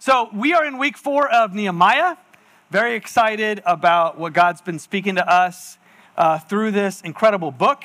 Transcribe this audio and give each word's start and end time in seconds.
So, 0.00 0.30
we 0.32 0.54
are 0.54 0.64
in 0.64 0.78
week 0.78 0.96
four 0.96 1.28
of 1.28 1.52
Nehemiah. 1.54 2.16
Very 2.70 2.94
excited 2.94 3.60
about 3.66 4.16
what 4.16 4.32
God's 4.32 4.60
been 4.60 4.78
speaking 4.78 5.16
to 5.16 5.28
us 5.28 5.76
uh, 6.16 6.38
through 6.38 6.70
this 6.70 7.00
incredible 7.00 7.50
book. 7.50 7.82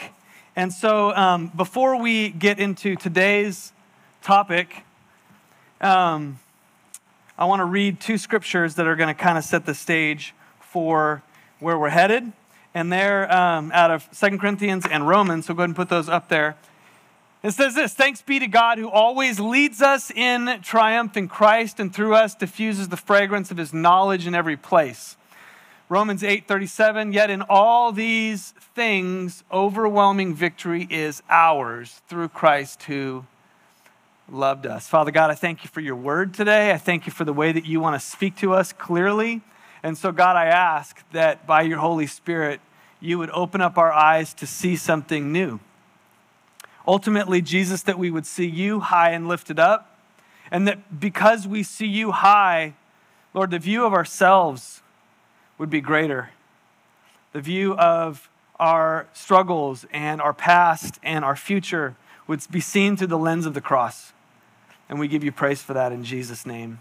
And 0.55 0.71
so, 0.71 1.11
um, 1.15 1.51
before 1.55 1.99
we 1.99 2.29
get 2.29 2.59
into 2.59 2.95
today's 2.95 3.73
topic, 4.21 4.83
um, 5.81 6.37
I 7.35 7.45
want 7.45 7.61
to 7.61 7.65
read 7.65 7.99
two 7.99 8.19
scriptures 8.19 8.75
that 8.75 8.85
are 8.85 8.95
going 8.95 9.13
to 9.13 9.19
kind 9.19 9.39
of 9.39 9.43
set 9.43 9.65
the 9.65 9.73
stage 9.73 10.35
for 10.59 11.23
where 11.59 11.79
we're 11.79 11.89
headed. 11.89 12.31
And 12.75 12.93
they're 12.93 13.31
um, 13.35 13.71
out 13.73 13.89
of 13.89 14.07
Second 14.11 14.37
Corinthians 14.37 14.85
and 14.85 15.07
Romans. 15.07 15.47
So, 15.47 15.55
go 15.55 15.61
ahead 15.61 15.69
and 15.69 15.75
put 15.75 15.89
those 15.89 16.09
up 16.09 16.29
there. 16.29 16.57
It 17.43 17.51
says 17.51 17.75
this 17.75 17.93
Thanks 17.93 18.21
be 18.21 18.39
to 18.39 18.47
God 18.47 18.77
who 18.77 18.89
always 18.89 19.39
leads 19.39 19.81
us 19.81 20.09
in 20.09 20.61
triumph 20.61 21.17
in 21.17 21.27
Christ 21.27 21.79
and 21.79 21.93
through 21.93 22.15
us 22.15 22.35
diffuses 22.35 22.87
the 22.87 22.97
fragrance 22.97 23.51
of 23.51 23.57
his 23.57 23.73
knowledge 23.73 24.25
in 24.25 24.33
every 24.33 24.55
place. 24.55 25.17
Romans 25.89 26.23
8:37 26.23 27.11
Yet 27.11 27.29
in 27.29 27.41
all 27.41 27.91
these 27.91 28.51
things 28.73 29.43
overwhelming 29.51 30.33
victory 30.33 30.87
is 30.89 31.21
ours 31.29 32.01
through 32.07 32.29
Christ 32.29 32.83
who 32.83 33.25
loved 34.31 34.65
us. 34.65 34.87
Father 34.87 35.11
God, 35.11 35.29
I 35.29 35.35
thank 35.35 35.65
you 35.65 35.69
for 35.69 35.81
your 35.81 35.97
word 35.97 36.33
today. 36.33 36.71
I 36.71 36.77
thank 36.77 37.05
you 37.05 37.11
for 37.11 37.25
the 37.25 37.33
way 37.33 37.51
that 37.51 37.65
you 37.65 37.81
want 37.81 37.99
to 38.01 38.07
speak 38.07 38.37
to 38.37 38.53
us 38.53 38.71
clearly. 38.71 39.41
And 39.83 39.97
so 39.97 40.13
God, 40.13 40.37
I 40.37 40.45
ask 40.45 41.03
that 41.11 41.45
by 41.45 41.63
your 41.63 41.79
Holy 41.79 42.07
Spirit 42.07 42.61
you 43.01 43.19
would 43.19 43.29
open 43.31 43.59
up 43.59 43.77
our 43.77 43.91
eyes 43.91 44.33
to 44.35 44.47
see 44.47 44.77
something 44.77 45.33
new. 45.33 45.59
Ultimately, 46.87 47.41
Jesus, 47.41 47.81
that 47.83 47.97
we 47.97 48.11
would 48.11 48.25
see 48.25 48.45
you 48.45 48.81
high 48.81 49.11
and 49.11 49.27
lifted 49.27 49.59
up, 49.59 49.97
and 50.51 50.67
that 50.67 50.99
because 50.99 51.47
we 51.47 51.63
see 51.63 51.87
you 51.87 52.11
high, 52.11 52.73
Lord, 53.33 53.51
the 53.51 53.59
view 53.59 53.85
of 53.85 53.93
ourselves 53.93 54.81
would 55.57 55.69
be 55.69 55.81
greater. 55.81 56.31
The 57.31 57.41
view 57.41 57.75
of 57.75 58.29
our 58.59 59.07
struggles 59.13 59.85
and 59.91 60.21
our 60.21 60.33
past 60.33 60.99
and 61.01 61.25
our 61.25 61.35
future 61.35 61.95
would 62.27 62.45
be 62.51 62.59
seen 62.59 62.95
through 62.95 63.07
the 63.07 63.17
lens 63.17 63.45
of 63.45 63.53
the 63.53 63.61
cross. 63.61 64.13
And 64.87 64.99
we 64.99 65.07
give 65.07 65.23
you 65.23 65.31
praise 65.31 65.61
for 65.61 65.73
that 65.73 65.91
in 65.91 66.03
Jesus' 66.03 66.45
name. 66.45 66.79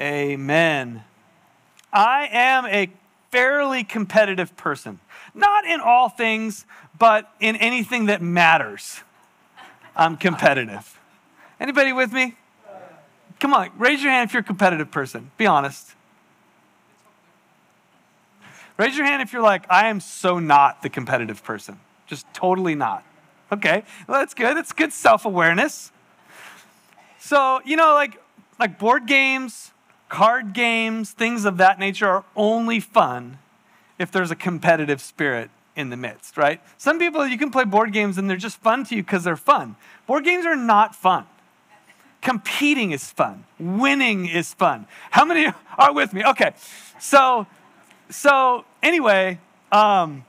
Amen. 0.00 1.04
I 1.92 2.28
am 2.30 2.66
a 2.66 2.90
fairly 3.30 3.84
competitive 3.84 4.56
person. 4.56 5.00
Not 5.34 5.64
in 5.64 5.80
all 5.80 6.08
things, 6.08 6.66
but 6.98 7.32
in 7.40 7.56
anything 7.56 8.06
that 8.06 8.20
matters. 8.20 9.00
I'm 9.96 10.16
competitive. 10.16 10.98
Anybody 11.60 11.92
with 11.92 12.12
me? 12.12 12.36
Come 13.40 13.54
on, 13.54 13.70
raise 13.76 14.02
your 14.02 14.12
hand 14.12 14.28
if 14.28 14.34
you're 14.34 14.40
a 14.40 14.44
competitive 14.44 14.90
person. 14.90 15.30
Be 15.36 15.46
honest. 15.46 15.94
Raise 18.76 18.96
your 18.96 19.06
hand 19.06 19.22
if 19.22 19.32
you're 19.32 19.42
like, 19.42 19.70
I 19.70 19.88
am 19.88 20.00
so 20.00 20.38
not 20.38 20.82
the 20.82 20.88
competitive 20.88 21.44
person. 21.44 21.78
Just 22.06 22.26
totally 22.32 22.74
not. 22.74 23.04
Okay, 23.52 23.84
well, 24.08 24.20
that's 24.20 24.34
good. 24.34 24.56
That's 24.56 24.72
good 24.72 24.92
self 24.92 25.24
awareness. 25.24 25.92
So, 27.18 27.60
you 27.64 27.76
know, 27.76 27.94
like, 27.94 28.20
like 28.58 28.78
board 28.78 29.06
games, 29.06 29.72
card 30.08 30.52
games, 30.52 31.12
things 31.12 31.44
of 31.44 31.56
that 31.58 31.78
nature 31.78 32.08
are 32.08 32.24
only 32.34 32.80
fun 32.80 33.38
if 33.98 34.10
there's 34.10 34.30
a 34.30 34.36
competitive 34.36 35.00
spirit 35.00 35.50
in 35.76 35.90
the 35.90 35.96
midst, 35.96 36.36
right? 36.36 36.60
Some 36.78 36.98
people, 36.98 37.26
you 37.26 37.38
can 37.38 37.50
play 37.50 37.64
board 37.64 37.92
games 37.92 38.18
and 38.18 38.28
they're 38.28 38.36
just 38.36 38.58
fun 38.58 38.84
to 38.84 38.96
you 38.96 39.02
because 39.02 39.24
they're 39.24 39.36
fun. 39.36 39.76
Board 40.06 40.24
games 40.24 40.46
are 40.46 40.56
not 40.56 40.94
fun. 40.94 41.26
Competing 42.20 42.92
is 42.92 43.10
fun. 43.10 43.44
Winning 43.58 44.26
is 44.26 44.54
fun. 44.54 44.86
How 45.10 45.24
many 45.24 45.52
are 45.78 45.92
with 45.92 46.12
me? 46.12 46.24
Okay. 46.24 46.54
So, 46.98 47.46
so 48.08 48.64
anyway, 48.82 49.38
um, 49.72 50.24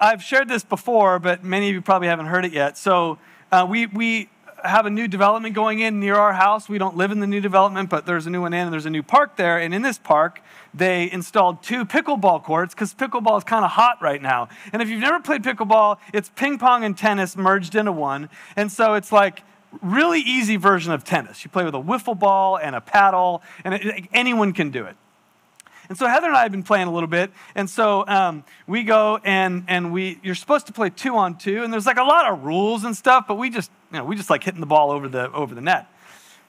I've 0.00 0.22
shared 0.22 0.48
this 0.48 0.64
before, 0.64 1.18
but 1.18 1.44
many 1.44 1.68
of 1.68 1.74
you 1.74 1.82
probably 1.82 2.08
haven't 2.08 2.26
heard 2.26 2.44
it 2.44 2.52
yet. 2.52 2.78
So 2.78 3.18
uh, 3.52 3.66
we, 3.68 3.86
we 3.86 4.30
have 4.64 4.86
a 4.86 4.90
new 4.90 5.08
development 5.08 5.54
going 5.54 5.80
in 5.80 6.00
near 6.00 6.14
our 6.14 6.32
house. 6.32 6.68
We 6.68 6.78
don't 6.78 6.96
live 6.96 7.10
in 7.10 7.20
the 7.20 7.26
new 7.26 7.40
development, 7.40 7.90
but 7.90 8.06
there's 8.06 8.26
a 8.26 8.30
new 8.30 8.40
one 8.40 8.52
in, 8.52 8.60
and 8.66 8.72
there's 8.72 8.86
a 8.86 8.90
new 8.90 9.02
park 9.02 9.36
there. 9.36 9.58
And 9.58 9.74
in 9.74 9.82
this 9.82 9.98
park, 9.98 10.40
they 10.74 11.10
installed 11.10 11.62
two 11.62 11.84
pickleball 11.84 12.42
courts 12.42 12.74
because 12.74 12.94
pickleball 12.94 13.38
is 13.38 13.44
kind 13.44 13.64
of 13.64 13.72
hot 13.72 13.98
right 14.00 14.20
now. 14.20 14.48
And 14.72 14.82
if 14.82 14.88
you've 14.88 15.00
never 15.00 15.20
played 15.20 15.42
pickleball, 15.42 15.98
it's 16.12 16.30
ping 16.36 16.58
pong 16.58 16.84
and 16.84 16.96
tennis 16.96 17.36
merged 17.36 17.74
into 17.74 17.92
one. 17.92 18.28
And 18.56 18.70
so 18.70 18.94
it's 18.94 19.10
like 19.10 19.42
really 19.82 20.20
easy 20.20 20.56
version 20.56 20.92
of 20.92 21.04
tennis. 21.04 21.44
You 21.44 21.50
play 21.50 21.64
with 21.64 21.74
a 21.74 21.82
wiffle 21.82 22.18
ball 22.18 22.58
and 22.58 22.74
a 22.74 22.80
paddle, 22.80 23.42
and 23.64 23.74
it, 23.74 24.08
anyone 24.12 24.52
can 24.52 24.70
do 24.70 24.84
it. 24.84 24.96
And 25.88 25.96
so 25.96 26.06
Heather 26.06 26.26
and 26.26 26.36
I 26.36 26.42
have 26.42 26.52
been 26.52 26.62
playing 26.62 26.86
a 26.86 26.92
little 26.92 27.08
bit, 27.08 27.30
and 27.54 27.68
so 27.68 28.06
um, 28.06 28.44
we 28.66 28.82
go 28.82 29.20
and 29.24 29.64
and 29.68 29.90
we 29.90 30.20
you're 30.22 30.34
supposed 30.34 30.66
to 30.66 30.72
play 30.72 30.90
two 30.90 31.16
on 31.16 31.38
two, 31.38 31.62
and 31.64 31.72
there's 31.72 31.86
like 31.86 31.96
a 31.96 32.04
lot 32.04 32.30
of 32.30 32.44
rules 32.44 32.84
and 32.84 32.94
stuff, 32.94 33.26
but 33.26 33.36
we 33.36 33.48
just 33.48 33.70
you 33.90 33.98
know 33.98 34.04
we 34.04 34.14
just 34.14 34.28
like 34.28 34.44
hitting 34.44 34.60
the 34.60 34.66
ball 34.66 34.90
over 34.90 35.08
the 35.08 35.32
over 35.32 35.54
the 35.54 35.62
net. 35.62 35.86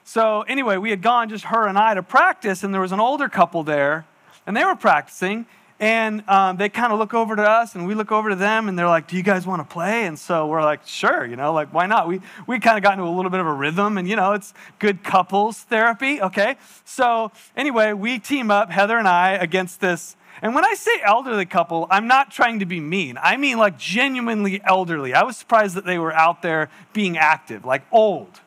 So 0.04 0.42
anyway, 0.42 0.76
we 0.76 0.90
had 0.90 1.00
gone 1.00 1.30
just 1.30 1.44
her 1.46 1.66
and 1.66 1.78
I 1.78 1.94
to 1.94 2.02
practice, 2.02 2.62
and 2.62 2.74
there 2.74 2.82
was 2.82 2.92
an 2.92 3.00
older 3.00 3.30
couple 3.30 3.62
there, 3.62 4.04
and 4.50 4.56
they 4.56 4.64
were 4.64 4.74
practicing, 4.74 5.46
and 5.78 6.28
um, 6.28 6.56
they 6.56 6.68
kind 6.68 6.92
of 6.92 6.98
look 6.98 7.14
over 7.14 7.36
to 7.36 7.42
us, 7.42 7.76
and 7.76 7.86
we 7.86 7.94
look 7.94 8.10
over 8.10 8.30
to 8.30 8.34
them, 8.34 8.68
and 8.68 8.76
they're 8.76 8.88
like, 8.88 9.06
"Do 9.06 9.16
you 9.16 9.22
guys 9.22 9.46
want 9.46 9.60
to 9.60 9.72
play?" 9.72 10.06
And 10.06 10.18
so 10.18 10.48
we're 10.48 10.60
like, 10.60 10.84
"Sure," 10.88 11.24
you 11.24 11.36
know, 11.36 11.52
like 11.52 11.72
why 11.72 11.86
not? 11.86 12.08
We 12.08 12.20
we 12.48 12.58
kind 12.58 12.76
of 12.76 12.82
got 12.82 12.94
into 12.94 13.04
a 13.04 13.14
little 13.14 13.30
bit 13.30 13.38
of 13.38 13.46
a 13.46 13.52
rhythm, 13.52 13.96
and 13.96 14.08
you 14.08 14.16
know, 14.16 14.32
it's 14.32 14.52
good 14.80 15.04
couples 15.04 15.60
therapy. 15.60 16.20
Okay, 16.20 16.56
so 16.84 17.30
anyway, 17.56 17.92
we 17.92 18.18
team 18.18 18.50
up, 18.50 18.70
Heather 18.72 18.98
and 18.98 19.06
I, 19.06 19.34
against 19.34 19.80
this. 19.80 20.16
And 20.42 20.52
when 20.52 20.64
I 20.64 20.74
say 20.74 21.00
elderly 21.04 21.46
couple, 21.46 21.86
I'm 21.90 22.08
not 22.08 22.32
trying 22.32 22.58
to 22.58 22.66
be 22.66 22.80
mean. 22.80 23.20
I 23.22 23.36
mean 23.36 23.56
like 23.56 23.78
genuinely 23.78 24.60
elderly. 24.64 25.14
I 25.14 25.22
was 25.22 25.36
surprised 25.36 25.76
that 25.76 25.86
they 25.86 25.98
were 25.98 26.12
out 26.12 26.42
there 26.42 26.70
being 26.92 27.16
active, 27.18 27.64
like 27.64 27.84
old, 27.92 28.40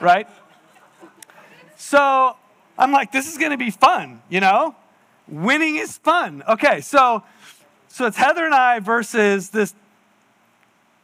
right? 0.00 0.26
So 1.76 2.36
I'm 2.78 2.92
like, 2.92 3.12
this 3.12 3.30
is 3.30 3.38
going 3.38 3.52
to 3.52 3.56
be 3.56 3.70
fun, 3.70 4.20
you 4.28 4.40
know? 4.40 4.74
Winning 5.28 5.76
is 5.76 5.98
fun. 5.98 6.42
Okay, 6.48 6.80
so 6.80 7.22
so 7.88 8.06
it's 8.06 8.16
Heather 8.16 8.44
and 8.44 8.54
I 8.54 8.80
versus 8.80 9.50
this 9.50 9.74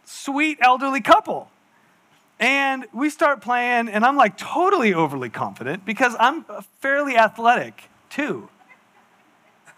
sweet 0.04 0.58
elderly 0.60 1.00
couple. 1.00 1.50
And 2.38 2.86
we 2.92 3.08
start 3.08 3.40
playing, 3.40 3.88
and 3.88 4.04
I'm 4.04 4.16
like 4.16 4.36
totally 4.36 4.94
overly 4.94 5.30
confident 5.30 5.84
because 5.84 6.14
I'm 6.18 6.44
fairly 6.80 7.16
athletic 7.16 7.84
too. 8.10 8.48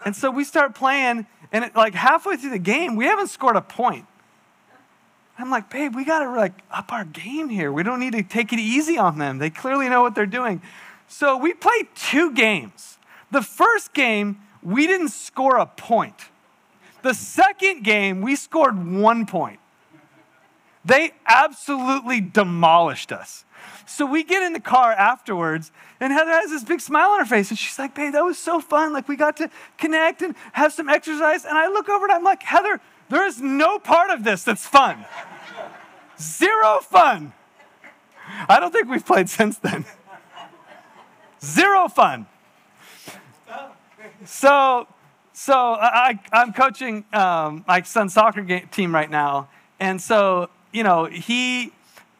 And 0.03 0.15
so 0.15 0.29
we 0.29 0.43
start 0.43 0.75
playing, 0.75 1.25
and 1.51 1.65
it, 1.65 1.75
like 1.75 1.93
halfway 1.93 2.37
through 2.37 2.51
the 2.51 2.59
game, 2.59 2.95
we 2.95 3.05
haven't 3.05 3.27
scored 3.27 3.55
a 3.55 3.61
point. 3.61 4.05
I'm 5.37 5.49
like, 5.49 5.69
babe, 5.69 5.95
we 5.95 6.05
gotta 6.05 6.29
like 6.31 6.53
up 6.71 6.91
our 6.91 7.05
game 7.05 7.49
here. 7.49 7.71
We 7.71 7.83
don't 7.83 7.99
need 7.99 8.13
to 8.13 8.23
take 8.23 8.51
it 8.53 8.59
easy 8.59 8.97
on 8.97 9.19
them. 9.19 9.37
They 9.37 9.49
clearly 9.49 9.89
know 9.89 10.01
what 10.01 10.15
they're 10.15 10.25
doing. 10.25 10.61
So 11.07 11.37
we 11.37 11.53
played 11.53 11.87
two 11.95 12.33
games. 12.33 12.97
The 13.35 13.41
first 13.41 13.93
game, 13.93 14.37
we 14.63 14.87
didn't 14.87 15.09
score 15.09 15.57
a 15.57 15.65
point. 15.65 16.15
The 17.01 17.13
second 17.13 17.83
game, 17.83 18.21
we 18.21 18.37
scored 18.37 18.81
one 18.87 19.25
point. 19.25 19.59
They 20.85 21.11
absolutely 21.27 22.21
demolished 22.21 23.11
us. 23.11 23.43
So 23.85 24.05
we 24.05 24.23
get 24.23 24.41
in 24.41 24.53
the 24.53 24.61
car 24.61 24.93
afterwards, 24.93 25.73
and 25.99 26.13
Heather 26.13 26.31
has 26.31 26.49
this 26.49 26.63
big 26.63 26.79
smile 26.79 27.09
on 27.09 27.19
her 27.19 27.25
face, 27.25 27.49
and 27.49 27.59
she's 27.59 27.77
like, 27.77 27.93
Babe, 27.93 28.13
that 28.13 28.23
was 28.23 28.37
so 28.37 28.61
fun. 28.61 28.93
Like, 28.93 29.09
we 29.09 29.17
got 29.17 29.35
to 29.35 29.49
connect 29.77 30.21
and 30.21 30.33
have 30.53 30.71
some 30.71 30.87
exercise. 30.87 31.43
And 31.43 31.57
I 31.57 31.67
look 31.67 31.89
over 31.89 32.05
and 32.05 32.13
I'm 32.13 32.23
like, 32.23 32.41
Heather, 32.41 32.79
there 33.09 33.27
is 33.27 33.41
no 33.41 33.79
part 33.79 34.11
of 34.11 34.23
this 34.23 34.45
that's 34.45 34.65
fun. 34.65 35.03
Zero 36.17 36.79
fun. 36.79 37.33
I 38.47 38.61
don't 38.61 38.71
think 38.71 38.87
we've 38.87 39.05
played 39.05 39.27
since 39.27 39.57
then. 39.57 39.83
Zero 41.43 41.89
fun 41.89 42.27
so, 44.25 44.87
so 45.33 45.53
I, 45.53 46.19
I'm 46.31 46.53
coaching 46.53 47.05
um, 47.13 47.63
my 47.67 47.81
son's 47.81 48.13
soccer 48.13 48.41
game, 48.41 48.67
team 48.71 48.93
right 48.93 49.09
now, 49.09 49.49
and 49.79 50.01
so 50.01 50.49
you 50.71 50.83
know 50.83 51.05
he, 51.05 51.71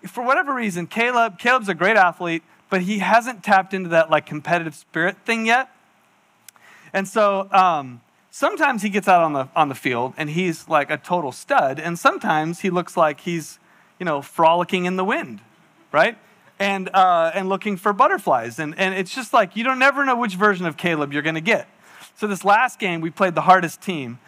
for 0.08 0.24
whatever 0.24 0.54
reason, 0.54 0.88
Caleb, 0.88 1.40
Caleb's 1.40 1.70
a 1.70 1.74
great 1.74 1.98
athlete, 1.98 2.44
but 2.70 2.82
he 2.82 3.00
hasn't 3.00 3.44
tapped 3.44 3.74
into 3.74 3.90
that 3.90 4.10
like 4.10 4.26
competitive 4.26 4.76
spirit 4.76 5.18
thing 5.26 5.46
yet, 5.46 5.70
and 6.94 7.08
so 7.08 7.50
um, 7.52 8.02
sometimes 8.36 8.82
he 8.82 8.90
gets 8.90 9.08
out 9.08 9.22
on 9.22 9.32
the 9.34 9.48
on 9.56 9.70
the 9.70 9.76
field 9.76 10.14
and 10.18 10.30
he's 10.30 10.68
like 10.68 10.90
a 10.90 10.98
total 10.98 11.32
stud, 11.32 11.80
and 11.80 11.98
sometimes 11.98 12.60
he 12.60 12.70
looks 12.70 12.98
like 12.98 13.22
he's 13.22 13.60
you 14.00 14.06
know 14.06 14.22
frolicking 14.22 14.86
in 14.86 14.98
the 14.98 15.06
wind, 15.06 15.42
right? 15.92 16.18
And, 16.58 16.90
uh, 16.94 17.32
and 17.34 17.50
looking 17.50 17.76
for 17.76 17.92
butterflies. 17.92 18.60
And, 18.60 18.80
and 18.80 18.96
it's 18.96 19.14
just 19.14 19.34
like 19.34 19.58
you 19.58 19.64
don't 19.66 19.80
never 19.80 20.06
know 20.06 20.16
which 20.16 20.36
version 20.36 20.66
of 20.66 20.78
Caleb 20.78 21.12
you're 21.12 21.22
going 21.22 21.36
to 21.36 21.42
get. 21.42 21.68
So 22.16 22.28
this 22.28 22.44
last 22.46 22.80
game, 22.80 23.02
we 23.02 23.10
played 23.10 23.36
the 23.36 23.42
hardest 23.42 23.82
team. 23.82 24.20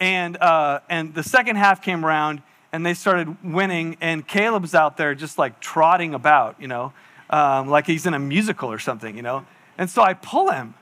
And, 0.00 0.36
uh, 0.36 0.80
and 0.88 1.14
the 1.14 1.22
second 1.22 1.56
half 1.56 1.82
came 1.82 2.04
around, 2.04 2.42
and 2.72 2.84
they 2.84 2.94
started 2.94 3.36
winning, 3.42 3.96
and 4.00 4.26
Caleb's 4.26 4.74
out 4.74 4.96
there 4.96 5.14
just 5.14 5.38
like 5.38 5.60
trotting 5.60 6.14
about, 6.14 6.60
you 6.60 6.68
know. 6.68 6.92
um, 7.30 7.68
like 7.68 7.86
he's 7.86 8.06
in 8.06 8.14
a 8.14 8.18
musical 8.18 8.70
or 8.72 8.78
something, 8.78 9.16
you 9.16 9.22
know? 9.22 9.44
And 9.76 9.88
so 9.90 10.02
I 10.02 10.14
pull 10.14 10.50
him. 10.50 10.74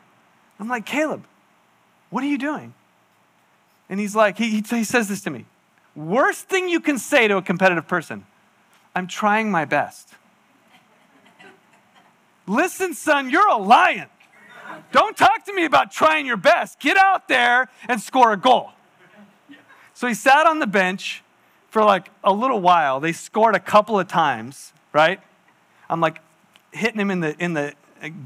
I'm 0.59 0.69
like, 0.69 0.87
Caleb, 0.87 1.25
what 2.11 2.23
are 2.25 2.29
you 2.29 2.39
doing? 2.39 2.73
And 3.89 4.01
he's 4.01 4.17
like, 4.17 4.39
he, 4.39 4.63
he 4.63 4.85
says 4.85 5.09
this 5.09 5.21
to 5.23 5.31
me 5.31 5.45
worst 5.95 6.47
thing 6.49 6.69
you 6.69 6.79
can 6.79 6.99
say 6.99 7.27
to 7.27 7.39
a 7.39 7.43
competitive 7.43 7.89
person 7.89 8.27
I'm 8.95 9.07
trying 9.07 9.51
my 9.51 9.65
best. 9.65 10.09
Listen, 12.47 12.95
son, 12.95 13.29
you're 13.31 13.49
a 13.49 13.57
lion. 13.57 14.09
Don't 14.93 15.17
talk 15.17 15.45
to 15.45 15.53
me 15.53 15.65
about 15.65 15.91
trying 15.91 16.27
your 16.27 16.37
best. 16.37 16.81
Get 16.81 16.97
out 16.97 17.29
there 17.29 17.69
and 17.89 18.01
score 18.01 18.33
a 18.33 18.37
goal. 18.37 18.71
So 19.95 20.07
he 20.07 20.15
sat 20.15 20.47
on 20.47 20.59
the 20.59 20.67
bench 20.67 21.23
for 21.71 21.83
like 21.85 22.11
a 22.23 22.33
little 22.33 22.61
while. 22.61 23.01
They 23.01 23.13
scored 23.13 23.55
a 23.55 23.61
couple 23.61 23.99
of 23.99 24.09
times, 24.09 24.73
right? 24.93 25.21
I'm 25.89 26.01
like 26.01 26.21
hitting 26.73 27.01
him 27.01 27.11
in 27.11 27.21
the 27.21 27.37
in 27.43 27.55
the 27.55 27.75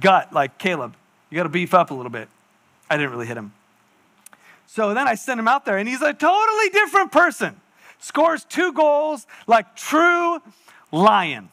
gut, 0.00 0.32
like 0.32 0.58
Caleb, 0.58 0.94
you 1.30 1.36
got 1.36 1.44
to 1.44 1.48
beef 1.48 1.74
up 1.74 1.90
a 1.90 1.94
little 1.94 2.10
bit. 2.10 2.28
I 2.88 2.96
didn't 2.96 3.12
really 3.12 3.26
hit 3.26 3.36
him. 3.36 3.52
So 4.66 4.94
then 4.94 5.08
I 5.08 5.14
sent 5.14 5.40
him 5.40 5.48
out 5.48 5.64
there, 5.64 5.78
and 5.78 5.88
he's 5.88 6.02
a 6.02 6.12
totally 6.12 6.68
different 6.70 7.12
person. 7.12 7.60
Scores 7.98 8.44
two 8.44 8.72
goals 8.72 9.26
like 9.46 9.76
true 9.76 10.40
lion. 10.92 11.48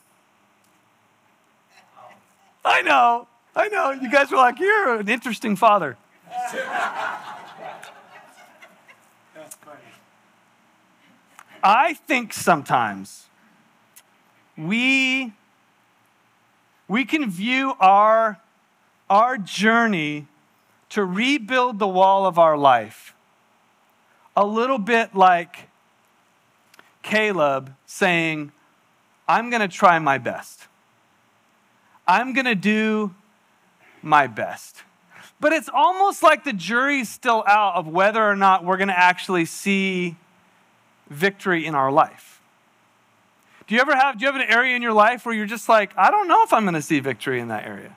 I 2.64 2.82
know, 2.82 3.28
I 3.58 3.70
know. 3.70 3.90
You 3.90 4.12
guys 4.12 4.30
were 4.30 4.38
like, 4.38 4.60
you're 4.60 5.00
an 5.00 5.10
interesting 5.10 5.56
father. 5.56 5.98
I 11.64 11.96
think 12.08 12.34
sometimes 12.34 13.26
we, 14.56 15.34
we 16.88 17.04
can 17.04 17.32
view 17.32 17.74
our, 17.80 18.40
our 19.10 19.40
journey 19.40 20.28
to 20.90 21.04
rebuild 21.04 21.80
the 21.80 21.88
wall 21.88 22.28
of 22.28 22.38
our 22.38 22.58
life 22.58 23.16
a 24.36 24.46
little 24.46 24.78
bit 24.78 25.16
like 25.16 25.68
Caleb 27.02 27.74
saying, 27.88 28.52
I'm 29.28 29.50
going 29.50 29.62
to 29.62 29.68
try 29.68 29.98
my 29.98 30.20
best. 30.20 30.68
I'm 32.08 32.34
going 32.34 32.46
to 32.46 32.56
do 32.56 33.16
my 34.02 34.28
best. 34.28 34.84
But 35.40 35.54
it's 35.54 35.70
almost 35.72 36.24
like 36.24 36.44
the 36.44 36.54
jury's 36.54 37.10
still 37.10 37.44
out 37.48 37.76
of 37.76 37.88
whether 37.88 38.24
or 38.24 38.36
not 38.36 38.66
we're 38.66 38.78
going 38.78 38.88
to 38.88 38.98
actually 38.98 39.46
see 39.46 40.16
victory 41.10 41.66
in 41.66 41.76
our 41.76 41.92
life. 41.92 42.42
Do 43.68 43.76
you 43.76 43.82
ever 43.82 43.96
have 43.96 44.18
do 44.18 44.26
you 44.26 44.32
have 44.32 44.42
an 44.42 44.50
area 44.50 44.76
in 44.76 44.82
your 44.82 44.94
life 44.94 45.26
where 45.26 45.36
you're 45.36 45.46
just 45.46 45.68
like, 45.68 45.92
I 45.98 46.10
don't 46.10 46.28
know 46.28 46.44
if 46.44 46.54
I'm 46.54 46.64
going 46.64 46.74
to 46.76 46.82
see 46.82 47.00
victory 47.00 47.40
in 47.40 47.50
that 47.50 47.66
area? 47.66 47.96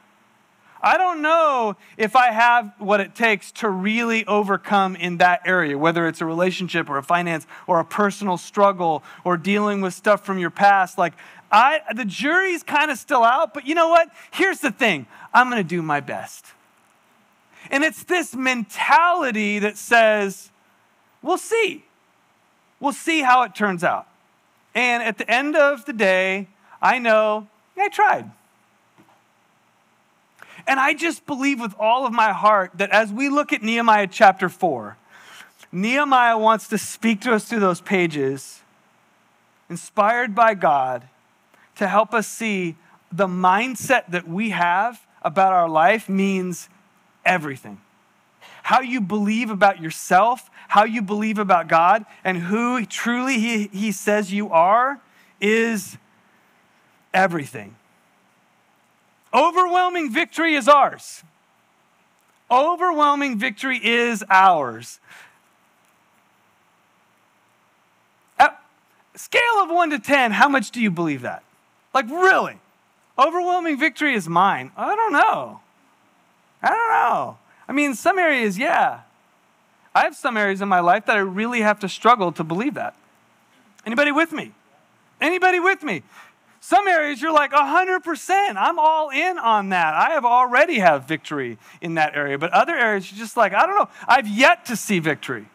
I 0.82 0.96
don't 0.96 1.20
know 1.20 1.76
if 1.98 2.16
I 2.16 2.30
have 2.30 2.72
what 2.78 3.00
it 3.00 3.14
takes 3.14 3.52
to 3.52 3.68
really 3.68 4.26
overcome 4.26 4.96
in 4.96 5.18
that 5.18 5.42
area, 5.44 5.76
whether 5.76 6.08
it's 6.08 6.22
a 6.22 6.26
relationship 6.26 6.88
or 6.88 6.96
a 6.96 7.02
finance 7.02 7.46
or 7.66 7.80
a 7.80 7.84
personal 7.84 8.38
struggle 8.38 9.02
or 9.22 9.36
dealing 9.36 9.82
with 9.82 9.92
stuff 9.92 10.24
from 10.24 10.38
your 10.38 10.50
past. 10.50 10.96
Like, 10.96 11.12
I, 11.50 11.80
the 11.94 12.04
jury's 12.04 12.62
kind 12.62 12.90
of 12.90 12.98
still 12.98 13.24
out, 13.24 13.54
but 13.54 13.66
you 13.66 13.74
know 13.74 13.88
what? 13.88 14.08
Here's 14.30 14.60
the 14.60 14.70
thing 14.70 15.06
I'm 15.34 15.50
going 15.50 15.62
to 15.62 15.68
do 15.68 15.82
my 15.82 16.00
best. 16.00 16.46
And 17.70 17.84
it's 17.84 18.04
this 18.04 18.34
mentality 18.34 19.58
that 19.58 19.76
says, 19.76 20.50
we'll 21.22 21.38
see. 21.38 21.84
We'll 22.78 22.92
see 22.92 23.20
how 23.20 23.42
it 23.42 23.54
turns 23.54 23.84
out. 23.84 24.06
And 24.74 25.02
at 25.02 25.18
the 25.18 25.30
end 25.30 25.56
of 25.56 25.84
the 25.84 25.92
day, 25.92 26.48
I 26.80 26.98
know 26.98 27.48
I 27.76 27.88
tried. 27.88 28.30
And 30.66 30.78
I 30.78 30.94
just 30.94 31.26
believe 31.26 31.60
with 31.60 31.74
all 31.78 32.06
of 32.06 32.12
my 32.12 32.32
heart 32.32 32.72
that 32.74 32.90
as 32.90 33.12
we 33.12 33.28
look 33.28 33.52
at 33.52 33.62
Nehemiah 33.62 34.06
chapter 34.06 34.48
4, 34.48 34.96
Nehemiah 35.72 36.38
wants 36.38 36.68
to 36.68 36.78
speak 36.78 37.20
to 37.22 37.32
us 37.32 37.44
through 37.44 37.60
those 37.60 37.80
pages, 37.80 38.60
inspired 39.68 40.34
by 40.34 40.54
God, 40.54 41.08
to 41.80 41.88
help 41.88 42.12
us 42.12 42.28
see 42.28 42.76
the 43.10 43.26
mindset 43.26 44.10
that 44.10 44.28
we 44.28 44.50
have 44.50 45.06
about 45.22 45.54
our 45.54 45.68
life 45.68 46.10
means 46.10 46.68
everything. 47.24 47.80
How 48.62 48.82
you 48.82 49.00
believe 49.00 49.48
about 49.48 49.80
yourself, 49.80 50.50
how 50.68 50.84
you 50.84 51.00
believe 51.00 51.38
about 51.38 51.68
God, 51.68 52.04
and 52.22 52.36
who 52.36 52.84
truly 52.84 53.38
He, 53.40 53.68
he 53.68 53.92
says 53.92 54.30
you 54.30 54.50
are 54.50 55.00
is 55.40 55.96
everything. 57.14 57.74
Overwhelming 59.32 60.12
victory 60.12 60.54
is 60.54 60.68
ours. 60.68 61.24
Overwhelming 62.50 63.38
victory 63.38 63.80
is 63.82 64.22
ours. 64.28 65.00
At 68.38 68.60
scale 69.14 69.62
of 69.62 69.70
1 69.70 69.88
to 69.90 69.98
10, 69.98 70.32
how 70.32 70.50
much 70.50 70.72
do 70.72 70.82
you 70.82 70.90
believe 70.90 71.22
that? 71.22 71.42
Like, 71.92 72.08
really? 72.08 72.58
Overwhelming 73.18 73.78
victory 73.78 74.14
is 74.14 74.28
mine. 74.28 74.70
I 74.76 74.94
don't 74.94 75.12
know. 75.12 75.60
I 76.62 76.68
don't 76.68 76.90
know. 76.90 77.38
I 77.68 77.72
mean, 77.72 77.94
some 77.94 78.18
areas, 78.18 78.58
yeah. 78.58 79.00
I 79.94 80.02
have 80.02 80.14
some 80.14 80.36
areas 80.36 80.62
in 80.62 80.68
my 80.68 80.80
life 80.80 81.06
that 81.06 81.16
I 81.16 81.20
really 81.20 81.60
have 81.60 81.80
to 81.80 81.88
struggle 81.88 82.32
to 82.32 82.44
believe 82.44 82.74
that. 82.74 82.94
Anybody 83.84 84.12
with 84.12 84.32
me? 84.32 84.52
Anybody 85.20 85.58
with 85.58 85.82
me? 85.82 86.02
Some 86.60 86.86
areas 86.86 87.22
you're 87.22 87.32
like 87.32 87.52
100%. 87.52 88.56
I'm 88.56 88.78
all 88.78 89.08
in 89.10 89.38
on 89.38 89.70
that. 89.70 89.94
I 89.94 90.10
have 90.10 90.24
already 90.24 90.78
have 90.78 91.04
victory 91.04 91.58
in 91.80 91.94
that 91.94 92.14
area. 92.14 92.38
But 92.38 92.52
other 92.52 92.76
areas 92.76 93.10
you're 93.10 93.18
just 93.18 93.36
like, 93.36 93.54
I 93.54 93.66
don't 93.66 93.76
know. 93.76 93.88
I've 94.06 94.28
yet 94.28 94.66
to 94.66 94.76
see 94.76 94.98
victory. 94.98 95.46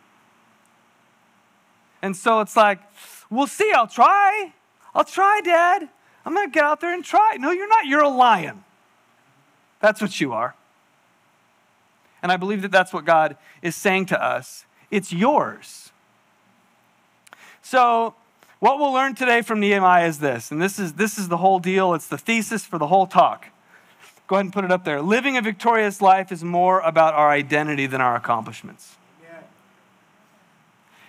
And 2.02 2.16
so 2.16 2.42
it's 2.42 2.56
like, 2.56 2.80
we'll 3.30 3.48
see. 3.48 3.72
I'll 3.72 3.88
try. 3.88 4.54
I'll 4.94 5.04
try, 5.04 5.42
Dad. 5.44 5.90
I'm 6.26 6.34
going 6.34 6.48
to 6.48 6.52
get 6.52 6.64
out 6.64 6.82
there 6.82 6.94
and 6.94 7.04
try. 7.04 7.38
No, 7.40 7.52
you're 7.52 7.68
not. 7.68 7.86
You're 7.86 8.02
a 8.02 8.10
lion. 8.10 8.64
That's 9.80 10.02
what 10.02 10.20
you 10.20 10.34
are. 10.34 10.56
And 12.24 12.32
I 12.32 12.38
believe 12.38 12.64
that 12.64 12.72
that's 12.72 12.92
what 12.92 13.06
God 13.06 13.38
is 13.62 13.76
saying 13.76 14.08
to 14.08 14.24
us. 14.24 14.66
It's 14.90 15.14
yours. 15.14 15.92
So 17.62 18.16
what 18.60 18.80
we'll 18.80 18.94
learn 18.94 19.14
today 19.14 19.44
from 19.44 19.60
Nehemiah 19.60 20.08
is 20.08 20.20
this, 20.20 20.52
and 20.52 20.62
this 20.62 20.80
is, 20.80 20.94
this 20.94 21.20
is 21.20 21.28
the 21.28 21.38
whole 21.38 21.60
deal. 21.60 21.94
It's 21.94 22.08
the 22.08 22.18
thesis 22.18 22.66
for 22.66 22.80
the 22.80 22.88
whole 22.88 23.06
talk. 23.06 23.48
Go 24.28 24.38
ahead 24.38 24.46
and 24.46 24.54
put 24.54 24.64
it 24.64 24.72
up 24.72 24.86
there. 24.86 25.02
Living 25.02 25.38
a 25.38 25.42
victorious 25.42 26.02
life 26.02 26.32
is 26.32 26.44
more 26.44 26.80
about 26.80 27.14
our 27.14 27.30
identity 27.30 27.86
than 27.86 28.02
our 28.02 28.16
accomplishments. 28.16 28.96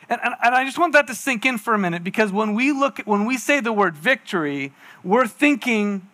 And, 0.08 0.20
and, 0.22 0.34
and, 0.42 0.54
I 0.54 0.64
just 0.64 0.78
want 0.78 0.92
that 0.92 1.08
to 1.08 1.14
sink 1.14 1.44
in 1.44 1.58
for 1.58 1.74
a 1.74 1.78
minute 1.78 2.04
because 2.04 2.30
when 2.30 2.54
we 2.54 2.70
look 2.70 3.00
at, 3.00 3.06
when 3.06 3.24
we 3.24 3.36
say 3.36 3.58
the 3.60 3.72
word 3.72 3.96
victory, 3.96 4.72
we're 5.02 5.26
thinking 5.26 6.08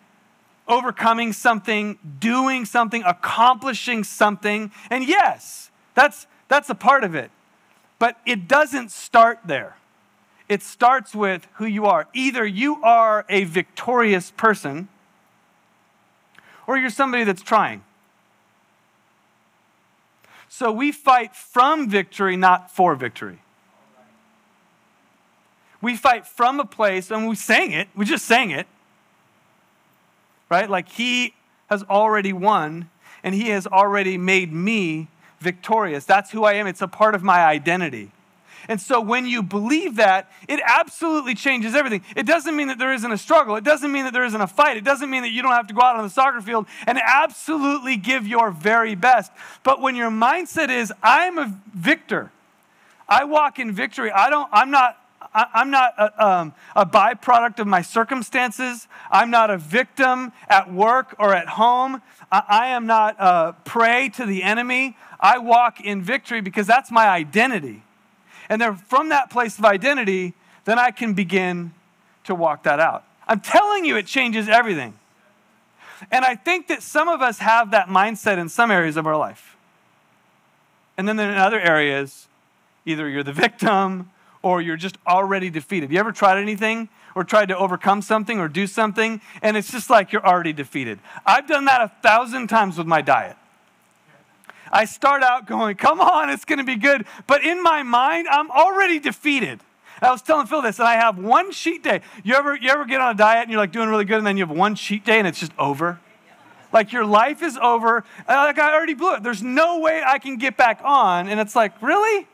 overcoming 0.67 1.35
something, 1.35 1.99
doing 2.19 2.65
something, 2.65 3.03
accomplishing 3.05 4.03
something. 4.03 4.73
And 4.91 5.07
yes, 5.07 5.71
that's 5.95 6.27
that's 6.49 6.71
a 6.71 6.75
part 6.75 7.05
of 7.05 7.15
it. 7.15 7.31
But 7.99 8.17
it 8.25 8.49
doesn't 8.49 8.91
start 8.91 9.41
there 9.45 9.77
it 10.53 10.63
starts 10.63 11.15
with 11.15 11.49
who 11.55 11.65
you 11.65 11.87
are. 11.87 12.07
Either 12.13 12.45
you 12.45 12.83
are 12.83 13.25
a 13.31 13.45
victorious 13.45 14.31
person 14.33 14.89
or 16.67 16.77
you're 16.77 16.91
somebody 16.91 17.25
that's 17.25 17.41
trying. 17.41 17.83
So 20.51 20.71
we 20.71 20.93
fight 20.93 21.35
from 21.35 21.89
victory, 21.89 22.37
not 22.37 22.71
for 22.71 22.95
victory. 22.95 23.39
We 25.83 25.97
fight 25.97 26.27
from 26.27 26.61
a 26.61 26.65
place, 26.65 27.11
and 27.11 27.29
we 27.29 27.35
sang 27.35 27.73
it, 27.73 27.89
we 27.95 28.07
just 28.07 28.25
sang 28.25 28.51
it, 28.51 28.67
right? 30.49 30.71
Like 30.71 30.89
he 30.89 31.35
has 31.69 31.83
already 31.83 32.33
won, 32.33 32.89
and 33.23 33.35
he 33.35 33.49
has 33.49 33.67
already 33.67 34.17
made 34.17 34.53
me 34.53 35.09
victorious. 35.41 36.05
That's 36.05 36.31
who 36.31 36.45
I 36.45 36.55
am. 36.55 36.67
It's 36.67 36.83
a 36.83 36.89
part 36.89 37.15
of 37.15 37.23
my 37.23 37.45
identity. 37.45 38.13
And 38.69 38.81
so 38.81 39.01
when 39.01 39.27
you 39.27 39.43
believe 39.43 39.97
that, 39.97 40.31
it 40.49 40.61
absolutely 40.65 41.35
changes 41.35 41.75
everything. 41.75 42.05
It 42.15 42.27
doesn't 42.27 42.55
mean 42.55 42.69
that 42.69 42.79
there 42.79 42.93
isn't 42.93 43.11
a 43.11 43.19
struggle. 43.19 43.57
It 43.57 43.65
doesn't 43.65 43.91
mean 43.91 44.05
that 44.05 44.13
there 44.13 44.25
isn't 44.25 44.41
a 44.41 44.47
fight. 44.47 44.77
It 44.77 44.85
doesn't 44.85 45.11
mean 45.11 45.23
that 45.23 45.33
you 45.33 45.43
don't 45.43 45.53
have 45.53 45.67
to 45.67 45.75
go 45.75 45.83
out 45.83 45.97
on 45.97 46.05
the 46.05 46.11
soccer 46.11 46.41
field 46.41 46.67
and 46.87 46.99
absolutely 46.99 47.97
give 47.97 48.25
your 48.27 48.53
very 48.53 48.95
best. 48.95 49.33
But 49.65 49.81
when 49.81 49.97
your 49.97 50.11
mindset 50.11 50.71
is, 50.71 50.93
I'm 51.03 51.39
a 51.39 51.53
victor, 51.75 52.31
I 53.09 53.25
walk 53.25 53.59
in 53.59 53.73
victory, 53.73 54.13
I 54.13 54.31
don't, 54.31 54.49
I'm 54.53 54.71
not 54.71 54.97
I'm 55.35 55.71
not 55.71 55.95
a, 55.99 56.27
um, 56.27 56.55
a, 56.75 56.87
byproduct 56.87 57.59
of 57.59 57.67
my 57.67 57.83
circumstances. 57.83 58.89
I'm 59.11 59.31
not 59.31 59.51
a 59.51 59.59
victim 59.59 60.33
at 60.49 60.73
work 60.73 61.15
or 61.19 61.35
at 61.35 61.49
home. 61.49 62.03
I, 62.31 62.43
I 62.49 62.67
am 62.69 62.87
not 62.87 63.17
a 63.19 63.55
prey 63.65 64.09
to 64.11 64.27
the 64.27 64.43
enemy. 64.43 64.97
I 65.21 65.39
walk 65.39 65.81
in 65.81 66.03
victory 66.03 66.41
because 66.41 66.67
that's 66.67 66.91
my 66.91 67.09
identity. 67.09 67.83
And 68.49 68.61
then 68.61 68.77
from 68.77 69.11
that 69.11 69.31
place 69.31 69.59
of 69.59 69.65
identity, 69.65 70.35
then 70.65 70.79
I 70.79 70.91
can 70.91 71.15
begin 71.15 71.73
to 72.25 72.35
walk 72.35 72.65
that 72.65 72.81
out. 72.81 73.05
I'm 73.27 73.41
telling 73.41 73.85
you, 73.85 73.97
it 73.97 74.07
changes 74.07 74.49
everything. 74.49 74.95
And 76.11 76.25
I 76.25 76.35
think 76.35 76.69
that 76.69 76.83
some 76.83 77.09
of 77.09 77.23
us 77.23 77.39
have 77.39 77.71
that 77.71 77.89
mindset 77.89 78.39
in 78.39 78.49
some 78.49 78.71
areas 78.71 78.97
of 78.97 79.07
our 79.07 79.17
life. 79.17 79.57
And 80.97 81.09
then 81.09 81.19
in 81.19 81.35
other 81.35 81.61
areas, 81.61 82.27
either 82.85 83.09
you're 83.09 83.23
the 83.23 83.33
victim 83.33 84.11
or 84.43 84.61
you're 84.61 84.77
just 84.77 84.99
already 85.07 85.51
defeated. 85.51 85.91
You 85.91 85.99
ever 85.99 86.13
tried 86.13 86.39
anything 86.39 86.89
or 87.15 87.25
tried 87.25 87.47
to 87.47 87.57
overcome 87.57 88.03
something 88.03 88.39
or 88.39 88.49
do 88.49 88.67
something 88.67 89.21
and 89.41 89.57
it's 89.57 89.71
just 89.71 89.89
like 89.89 90.13
you're 90.13 90.27
already 90.27 90.53
defeated? 90.53 90.99
I've 91.25 91.47
done 91.47 91.65
that 91.67 91.81
a 91.81 91.93
thousand 92.03 92.49
times 92.49 92.79
with 92.79 92.87
my 92.87 93.03
diet. 93.03 93.37
I 94.73 94.87
start 94.87 95.23
out 95.23 95.47
going, 95.47 95.77
come 95.77 96.01
on, 96.01 96.31
it's 96.31 96.47
going 96.47 96.59
to 96.59 96.65
be 96.65 96.77
good. 96.77 97.07
But 97.27 97.45
in 97.45 97.63
my 97.63 97.83
mind, 97.83 98.27
I'm 98.29 98.51
already 98.51 98.99
defeated. 98.99 99.61
I 100.01 100.11
was 100.11 100.23
telling 100.23 100.47
Phil 100.47 100.63
this, 100.63 100.81
and 100.81 100.89
I 100.89 100.95
have 100.95 101.17
one 101.17 101.53
cheat 101.53 101.85
day. 101.85 102.01
You 102.25 102.35
ever, 102.35 102.57
you 102.57 102.71
ever 102.71 102.85
get 102.85 103.01
on 103.01 103.15
a 103.15 103.19
diet 103.19 103.43
and 103.43 103.51
you're 103.51 103.61
like 103.61 103.71
doing 103.71 103.89
really 103.89 104.05
good, 104.05 104.19
and 104.19 104.27
then 104.27 104.37
you 104.37 104.45
have 104.47 104.57
one 104.57 104.75
cheat 104.75 105.05
day 105.05 105.19
and 105.19 105.29
it's 105.29 105.39
just 105.39 105.53
over? 105.59 106.01
Like 106.73 106.93
your 106.93 107.05
life 107.05 107.43
is 107.43 107.57
over. 107.59 108.03
Like 108.27 108.59
I 108.59 108.75
already 108.75 108.95
blew 108.95 109.15
it. 109.15 109.23
There's 109.23 109.43
no 109.43 109.79
way 109.81 110.03
I 110.05 110.19
can 110.19 110.39
get 110.39 110.57
back 110.57 110.81
on. 110.83 111.29
And 111.29 111.39
it's 111.39 111.55
like, 111.55 111.81
really? 111.83 112.27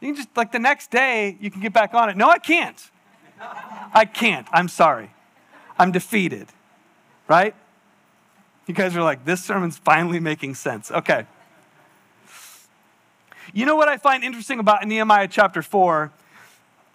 You 0.00 0.08
can 0.08 0.16
just, 0.16 0.36
like 0.36 0.52
the 0.52 0.58
next 0.58 0.90
day, 0.90 1.36
you 1.40 1.50
can 1.50 1.60
get 1.60 1.72
back 1.72 1.94
on 1.94 2.08
it. 2.08 2.16
No, 2.16 2.28
I 2.28 2.38
can't. 2.38 2.90
I 3.94 4.04
can't. 4.04 4.46
I'm 4.52 4.68
sorry. 4.68 5.10
I'm 5.78 5.92
defeated. 5.92 6.48
Right? 7.28 7.54
You 8.66 8.74
guys 8.74 8.96
are 8.96 9.02
like, 9.02 9.24
this 9.24 9.44
sermon's 9.44 9.78
finally 9.78 10.20
making 10.20 10.54
sense. 10.54 10.90
Okay. 10.90 11.26
You 13.52 13.64
know 13.64 13.76
what 13.76 13.88
I 13.88 13.96
find 13.96 14.24
interesting 14.24 14.58
about 14.58 14.86
Nehemiah 14.86 15.28
chapter 15.28 15.62
4 15.62 16.12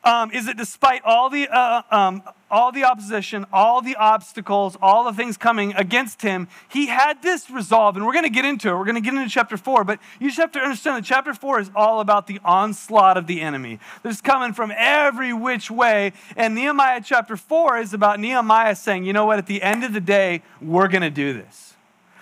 um, 0.03 0.31
is 0.31 0.45
that 0.45 0.57
despite 0.57 1.01
all 1.03 1.29
the, 1.29 1.47
uh, 1.47 1.81
um, 1.91 2.23
all 2.51 2.71
the 2.71 2.83
opposition, 2.83 3.45
all 3.51 3.81
the 3.81 3.95
obstacles, 3.95 4.77
all 4.81 5.05
the 5.05 5.13
things 5.13 5.37
coming 5.37 5.73
against 5.73 6.21
him, 6.21 6.47
he 6.69 6.87
had 6.87 7.23
this 7.23 7.49
resolve. 7.49 7.95
And 7.95 8.05
we're 8.05 8.13
going 8.13 8.25
to 8.25 8.29
get 8.29 8.45
into 8.45 8.69
it. 8.69 8.77
We're 8.77 8.85
going 8.85 8.95
to 8.95 9.01
get 9.01 9.13
into 9.13 9.29
chapter 9.29 9.57
four. 9.57 9.83
But 9.83 9.99
you 10.19 10.27
just 10.27 10.39
have 10.39 10.51
to 10.51 10.59
understand 10.59 10.97
that 10.97 11.07
chapter 11.07 11.33
four 11.33 11.59
is 11.59 11.71
all 11.75 12.01
about 12.01 12.27
the 12.27 12.39
onslaught 12.43 13.17
of 13.17 13.25
the 13.25 13.41
enemy. 13.41 13.79
There's 14.03 14.21
coming 14.21 14.53
from 14.53 14.71
every 14.75 15.33
which 15.33 15.71
way. 15.71 16.13
And 16.35 16.53
Nehemiah 16.53 17.01
chapter 17.03 17.37
four 17.37 17.79
is 17.79 17.93
about 17.93 18.19
Nehemiah 18.19 18.75
saying, 18.75 19.05
you 19.05 19.13
know 19.13 19.25
what, 19.25 19.39
at 19.39 19.47
the 19.47 19.61
end 19.61 19.83
of 19.83 19.93
the 19.93 20.01
day, 20.01 20.43
we're 20.61 20.89
going 20.89 21.01
to 21.01 21.09
do 21.09 21.33
this. 21.33 21.75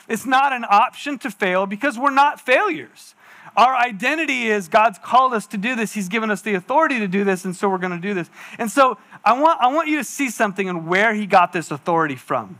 It's 0.07 0.25
not 0.25 0.53
an 0.53 0.65
option 0.69 1.17
to 1.19 1.31
fail 1.31 1.65
because 1.65 1.97
we're 1.97 2.09
not 2.09 2.39
failures. 2.39 3.15
Our 3.55 3.75
identity 3.75 4.47
is 4.47 4.67
God's 4.67 4.99
called 4.99 5.33
us 5.33 5.47
to 5.47 5.57
do 5.57 5.75
this. 5.75 5.93
He's 5.93 6.07
given 6.07 6.31
us 6.31 6.41
the 6.41 6.53
authority 6.53 6.99
to 6.99 7.07
do 7.07 7.23
this, 7.23 7.45
and 7.45 7.55
so 7.55 7.67
we're 7.67 7.79
going 7.79 7.99
to 7.99 8.07
do 8.07 8.13
this. 8.13 8.29
And 8.57 8.71
so 8.71 8.97
I 9.23 9.39
want, 9.39 9.59
I 9.61 9.67
want 9.67 9.87
you 9.87 9.97
to 9.97 10.03
see 10.03 10.29
something 10.29 10.69
and 10.69 10.87
where 10.87 11.13
he 11.13 11.25
got 11.25 11.53
this 11.53 11.71
authority 11.71 12.15
from. 12.15 12.59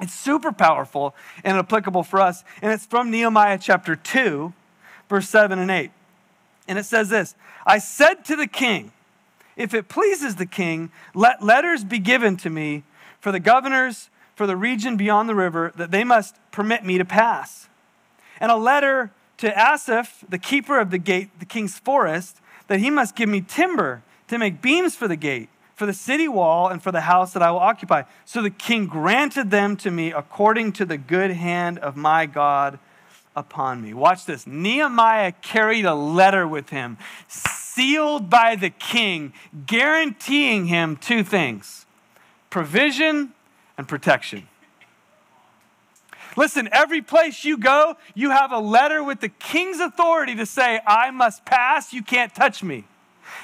It's 0.00 0.14
super 0.14 0.50
powerful 0.50 1.14
and 1.44 1.56
applicable 1.56 2.02
for 2.02 2.20
us, 2.20 2.42
and 2.60 2.72
it's 2.72 2.86
from 2.86 3.10
Nehemiah 3.10 3.58
chapter 3.58 3.94
2, 3.94 4.52
verse 5.08 5.28
7 5.28 5.58
and 5.58 5.70
8. 5.70 5.90
And 6.66 6.78
it 6.78 6.84
says 6.84 7.10
this 7.10 7.34
I 7.66 7.78
said 7.78 8.24
to 8.26 8.36
the 8.36 8.46
king, 8.46 8.92
If 9.56 9.72
it 9.74 9.88
pleases 9.88 10.36
the 10.36 10.46
king, 10.46 10.90
let 11.14 11.42
letters 11.42 11.84
be 11.84 11.98
given 11.98 12.36
to 12.38 12.50
me 12.50 12.82
for 13.20 13.30
the 13.30 13.40
governors 13.40 14.10
for 14.34 14.46
the 14.46 14.56
region 14.56 14.96
beyond 14.96 15.28
the 15.28 15.34
river 15.34 15.72
that 15.76 15.90
they 15.90 16.04
must 16.04 16.36
permit 16.50 16.84
me 16.84 16.98
to 16.98 17.04
pass. 17.04 17.68
And 18.40 18.50
a 18.50 18.56
letter 18.56 19.12
to 19.38 19.56
Asaph, 19.56 20.24
the 20.28 20.38
keeper 20.38 20.78
of 20.78 20.90
the 20.90 20.98
gate, 20.98 21.30
the 21.38 21.46
king's 21.46 21.78
forest, 21.78 22.40
that 22.66 22.80
he 22.80 22.90
must 22.90 23.14
give 23.14 23.28
me 23.28 23.40
timber 23.40 24.02
to 24.28 24.38
make 24.38 24.60
beams 24.60 24.96
for 24.96 25.06
the 25.06 25.16
gate, 25.16 25.48
for 25.74 25.86
the 25.86 25.92
city 25.92 26.28
wall, 26.28 26.68
and 26.68 26.82
for 26.82 26.92
the 26.92 27.02
house 27.02 27.32
that 27.32 27.42
I 27.42 27.50
will 27.50 27.58
occupy. 27.58 28.02
So 28.24 28.42
the 28.42 28.50
king 28.50 28.86
granted 28.86 29.50
them 29.50 29.76
to 29.78 29.90
me 29.90 30.12
according 30.12 30.72
to 30.74 30.84
the 30.84 30.96
good 30.96 31.32
hand 31.32 31.78
of 31.78 31.96
my 31.96 32.26
God 32.26 32.78
upon 33.36 33.82
me. 33.82 33.92
Watch 33.92 34.24
this. 34.24 34.46
Nehemiah 34.46 35.32
carried 35.42 35.84
a 35.84 35.94
letter 35.94 36.46
with 36.46 36.70
him, 36.70 36.96
sealed 37.26 38.30
by 38.30 38.54
the 38.54 38.70
king, 38.70 39.32
guaranteeing 39.66 40.66
him 40.66 40.96
two 40.96 41.24
things 41.24 41.86
provision 42.50 43.32
and 43.76 43.88
protection. 43.88 44.46
Listen, 46.36 46.68
every 46.72 47.02
place 47.02 47.44
you 47.44 47.58
go, 47.58 47.96
you 48.14 48.30
have 48.30 48.52
a 48.52 48.58
letter 48.58 49.02
with 49.02 49.20
the 49.20 49.28
king's 49.28 49.80
authority 49.80 50.36
to 50.36 50.46
say, 50.46 50.80
I 50.86 51.10
must 51.10 51.44
pass, 51.44 51.92
you 51.92 52.02
can't 52.02 52.32
touch 52.32 52.62
me. 52.62 52.84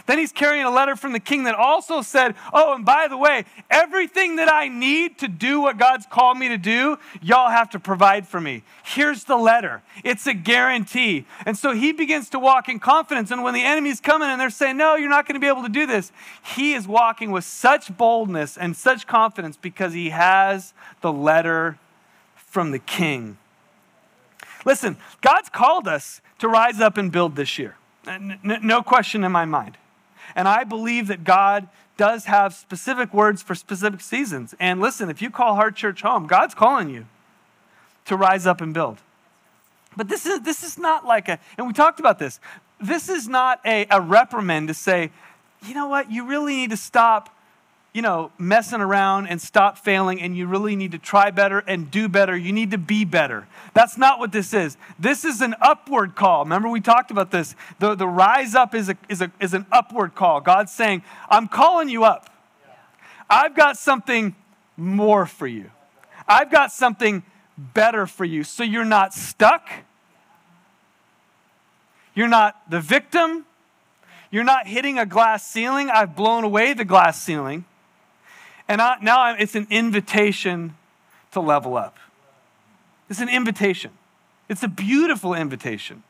Then 0.06 0.18
he's 0.18 0.32
carrying 0.32 0.64
a 0.64 0.70
letter 0.70 0.96
from 0.96 1.12
the 1.12 1.20
king 1.20 1.44
that 1.44 1.54
also 1.54 2.02
said, 2.02 2.34
Oh, 2.52 2.75
and 2.75 2.84
by 2.84 3.08
the 3.08 3.16
way, 3.16 3.44
everything 3.70 4.37
that 4.37 4.52
I 4.52 4.68
need 4.68 5.18
to 5.18 5.28
do 5.28 5.60
what 5.60 5.78
God's 5.78 6.06
called 6.06 6.38
me 6.38 6.49
to 6.49 6.58
do, 6.58 6.99
y'all 7.20 7.50
have 7.50 7.70
to 7.70 7.80
provide 7.80 8.26
for 8.26 8.40
me. 8.40 8.62
Here's 8.82 9.25
the 9.25 9.37
letter. 9.37 9.82
It's 10.04 10.26
a 10.26 10.34
guarantee. 10.34 11.26
And 11.46 11.56
so 11.56 11.72
he 11.72 11.92
begins 11.92 12.30
to 12.30 12.38
walk 12.38 12.68
in 12.68 12.78
confidence. 12.78 13.30
And 13.30 13.42
when 13.42 13.54
the 13.54 13.62
enemy's 13.62 14.00
coming 14.00 14.28
and 14.28 14.40
they're 14.40 14.50
saying, 14.50 14.76
No, 14.76 14.96
you're 14.96 15.08
not 15.08 15.26
going 15.26 15.34
to 15.34 15.40
be 15.40 15.49
able 15.49 15.62
to 15.62 15.68
do 15.68 15.87
this, 15.87 16.12
he 16.56 16.72
is 16.72 16.87
walking 16.87 17.30
with 17.30 17.44
such 17.44 17.96
boldness 17.96 18.56
and 18.56 18.76
such 18.76 19.06
confidence 19.06 19.56
because 19.56 19.92
he 19.92 20.10
has 20.10 20.72
the 21.00 21.12
letter 21.12 21.78
from 22.34 22.70
the 22.72 22.78
king. 22.78 23.38
Listen, 24.64 24.96
God's 25.20 25.49
called 25.49 25.88
us 25.88 26.20
to 26.38 26.49
rise 26.49 26.80
up 26.80 26.96
and 26.96 27.10
build 27.10 27.37
this 27.37 27.58
year. 27.58 27.76
No 28.18 28.82
question 28.82 29.24
in 29.24 29.32
my 29.32 29.44
mind. 29.44 29.76
And 30.34 30.48
I 30.48 30.64
believe 30.64 31.08
that 31.08 31.24
God 31.24 31.68
does 31.96 32.24
have 32.24 32.54
specific 32.54 33.12
words 33.12 33.42
for 33.42 33.54
specific 33.54 34.00
seasons. 34.00 34.54
And 34.58 34.80
listen, 34.80 35.10
if 35.10 35.20
you 35.20 35.30
call 35.30 35.54
Heart 35.54 35.76
Church 35.76 36.02
home, 36.02 36.26
God's 36.26 36.54
calling 36.54 36.88
you 36.88 37.06
to 38.06 38.16
rise 38.16 38.46
up 38.46 38.60
and 38.60 38.72
build. 38.72 38.98
But 39.96 40.08
this 40.08 40.24
is, 40.24 40.40
this 40.40 40.62
is 40.62 40.78
not 40.78 41.04
like 41.04 41.28
a, 41.28 41.38
and 41.58 41.66
we 41.66 41.72
talked 41.72 42.00
about 42.00 42.18
this, 42.18 42.40
this 42.80 43.08
is 43.08 43.28
not 43.28 43.60
a, 43.66 43.86
a 43.90 44.00
reprimand 44.00 44.68
to 44.68 44.74
say, 44.74 45.10
you 45.66 45.74
know 45.74 45.88
what, 45.88 46.10
you 46.10 46.26
really 46.26 46.56
need 46.56 46.70
to 46.70 46.76
stop 46.76 47.36
you 47.92 48.02
know, 48.02 48.30
messing 48.38 48.80
around 48.80 49.26
and 49.26 49.40
stop 49.40 49.76
failing, 49.76 50.20
and 50.20 50.37
you 50.37 50.47
really 50.47 50.76
need 50.76 50.92
to 50.92 50.99
try 50.99 51.30
better 51.30 51.59
and 51.61 51.90
do 51.90 52.09
better. 52.09 52.37
You 52.37 52.52
need 52.52 52.70
to 52.70 52.78
be 52.78 53.04
better. 53.04 53.49
That's 53.75 53.99
not 53.99 54.20
what 54.20 54.30
this 54.30 54.54
is. 54.54 54.76
This 54.99 55.25
is 55.25 55.40
an 55.40 55.56
upward 55.61 56.14
call. 56.14 56.44
Remember, 56.44 56.68
we 56.68 56.80
talked 56.80 57.11
about 57.11 57.32
this. 57.32 57.56
The, 57.80 57.97
the 57.97 58.06
rise 58.06 58.54
up 58.54 58.75
is, 58.75 58.88
a, 58.88 58.97
is, 59.09 59.20
a, 59.20 59.32
is 59.40 59.54
an 59.54 59.66
upward 59.73 60.14
call. 60.14 60.40
God's 60.40 60.73
saying, 60.73 61.02
I'm 61.28 61.49
calling 61.49 61.88
you 61.88 62.04
up. 62.04 62.30
I've 63.28 63.56
got 63.56 63.76
something 63.76 64.37
more 64.76 65.26
for 65.26 65.47
you, 65.47 65.70
I've 66.28 66.50
got 66.50 66.73
something 66.73 67.25
better 67.59 68.06
for 68.06 68.25
you. 68.25 68.44
So 68.44 68.62
you're 68.62 68.85
not 68.85 69.14
stuck, 69.14 69.68
you're 72.14 72.28
not 72.28 72.70
the 72.70 72.80
victim. 72.80 73.47
You're 74.32 74.44
not 74.44 74.68
hitting 74.68 74.97
a 74.97 75.06
glass 75.06 75.44
ceiling. 75.44 75.90
I've 75.90 76.14
blown 76.14 76.44
away 76.44 76.73
the 76.73 76.85
glass 76.85 77.20
ceiling. 77.20 77.64
And 78.70 78.80
I, 78.80 78.98
now 79.02 79.20
I'm, 79.20 79.36
it's 79.40 79.56
an 79.56 79.66
invitation 79.68 80.76
to 81.32 81.40
level 81.40 81.76
up. 81.76 81.98
It's 83.08 83.20
an 83.20 83.28
invitation. 83.28 83.90
It's 84.48 84.62
a 84.62 84.68
beautiful 84.68 85.34
invitation 85.34 86.04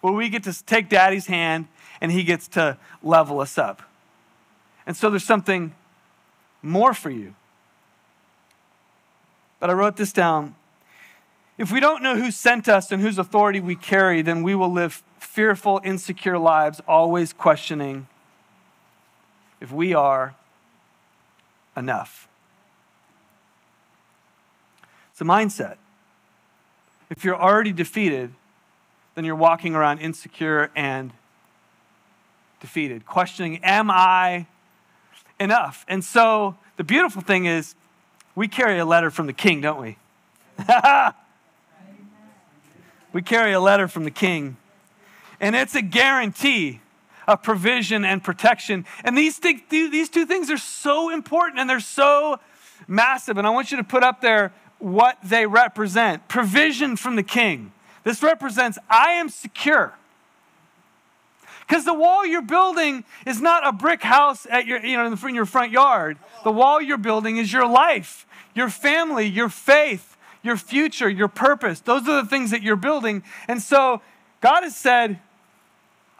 where 0.00 0.14
we 0.14 0.30
get 0.30 0.44
to 0.44 0.64
take 0.64 0.88
daddy's 0.88 1.26
hand 1.26 1.68
and 2.00 2.10
he 2.10 2.24
gets 2.24 2.48
to 2.48 2.78
level 3.02 3.38
us 3.38 3.58
up. 3.58 3.82
And 4.86 4.96
so 4.96 5.10
there's 5.10 5.24
something 5.24 5.74
more 6.62 6.94
for 6.94 7.10
you. 7.10 7.34
But 9.60 9.68
I 9.68 9.74
wrote 9.74 9.96
this 9.96 10.10
down. 10.10 10.54
If 11.58 11.70
we 11.70 11.80
don't 11.80 12.02
know 12.02 12.16
who 12.16 12.30
sent 12.30 12.66
us 12.66 12.92
and 12.92 13.02
whose 13.02 13.18
authority 13.18 13.60
we 13.60 13.76
carry, 13.76 14.22
then 14.22 14.42
we 14.42 14.54
will 14.54 14.72
live 14.72 15.02
fearful, 15.18 15.82
insecure 15.84 16.38
lives, 16.38 16.80
always 16.88 17.34
questioning 17.34 18.06
if 19.60 19.70
we 19.70 19.92
are 19.92 20.34
enough. 21.76 22.28
It's 25.12 25.20
a 25.20 25.24
mindset. 25.24 25.76
If 27.10 27.24
you're 27.24 27.40
already 27.40 27.72
defeated, 27.72 28.32
then 29.14 29.24
you're 29.24 29.36
walking 29.36 29.74
around 29.74 29.98
insecure 29.98 30.70
and 30.74 31.12
defeated, 32.60 33.06
questioning, 33.06 33.60
Am 33.62 33.90
I 33.90 34.46
enough? 35.38 35.84
And 35.86 36.02
so 36.04 36.56
the 36.76 36.84
beautiful 36.84 37.22
thing 37.22 37.46
is, 37.46 37.74
we 38.34 38.48
carry 38.48 38.78
a 38.78 38.84
letter 38.84 39.10
from 39.10 39.26
the 39.26 39.32
king, 39.32 39.60
don't 39.60 39.80
we? 39.80 39.96
we 43.12 43.22
carry 43.22 43.52
a 43.52 43.60
letter 43.60 43.86
from 43.86 44.04
the 44.04 44.10
king. 44.10 44.56
And 45.40 45.54
it's 45.54 45.74
a 45.74 45.82
guarantee 45.82 46.80
of 47.26 47.42
provision 47.42 48.04
and 48.04 48.22
protection. 48.22 48.84
And 49.04 49.16
these, 49.16 49.38
th- 49.38 49.68
these 49.68 50.08
two 50.08 50.26
things 50.26 50.50
are 50.50 50.58
so 50.58 51.10
important 51.10 51.58
and 51.58 51.68
they're 51.68 51.80
so 51.80 52.38
massive. 52.86 53.38
And 53.38 53.46
I 53.46 53.50
want 53.50 53.70
you 53.70 53.76
to 53.78 53.84
put 53.84 54.02
up 54.02 54.20
there 54.20 54.52
what 54.78 55.16
they 55.24 55.46
represent 55.46 56.28
provision 56.28 56.96
from 56.96 57.16
the 57.16 57.22
king. 57.22 57.72
This 58.02 58.22
represents 58.22 58.78
I 58.90 59.12
am 59.12 59.28
secure. 59.28 59.94
Because 61.66 61.86
the 61.86 61.94
wall 61.94 62.26
you're 62.26 62.42
building 62.42 63.04
is 63.24 63.40
not 63.40 63.66
a 63.66 63.72
brick 63.72 64.02
house 64.02 64.46
at 64.50 64.66
your, 64.66 64.84
you 64.84 64.98
know, 64.98 65.06
in 65.06 65.34
your 65.34 65.46
front 65.46 65.72
yard. 65.72 66.18
The 66.42 66.52
wall 66.52 66.82
you're 66.82 66.98
building 66.98 67.38
is 67.38 67.50
your 67.50 67.66
life. 67.66 68.26
your 68.54 68.70
family, 68.70 69.26
your 69.26 69.48
faith, 69.48 70.16
your 70.42 70.56
future, 70.56 71.08
your 71.08 71.28
purpose. 71.28 71.80
Those 71.80 72.08
are 72.08 72.22
the 72.22 72.28
things 72.28 72.50
that 72.52 72.62
you're 72.62 72.76
building. 72.76 73.22
And 73.48 73.60
so 73.60 74.00
God 74.40 74.62
has 74.62 74.76
said, 74.76 75.18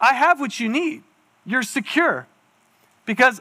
I 0.05 0.13
have 0.13 0.39
what 0.39 0.61
you 0.61 0.69
need. 0.69 1.03
You're 1.47 1.63
secure 1.63 2.27
because 3.07 3.41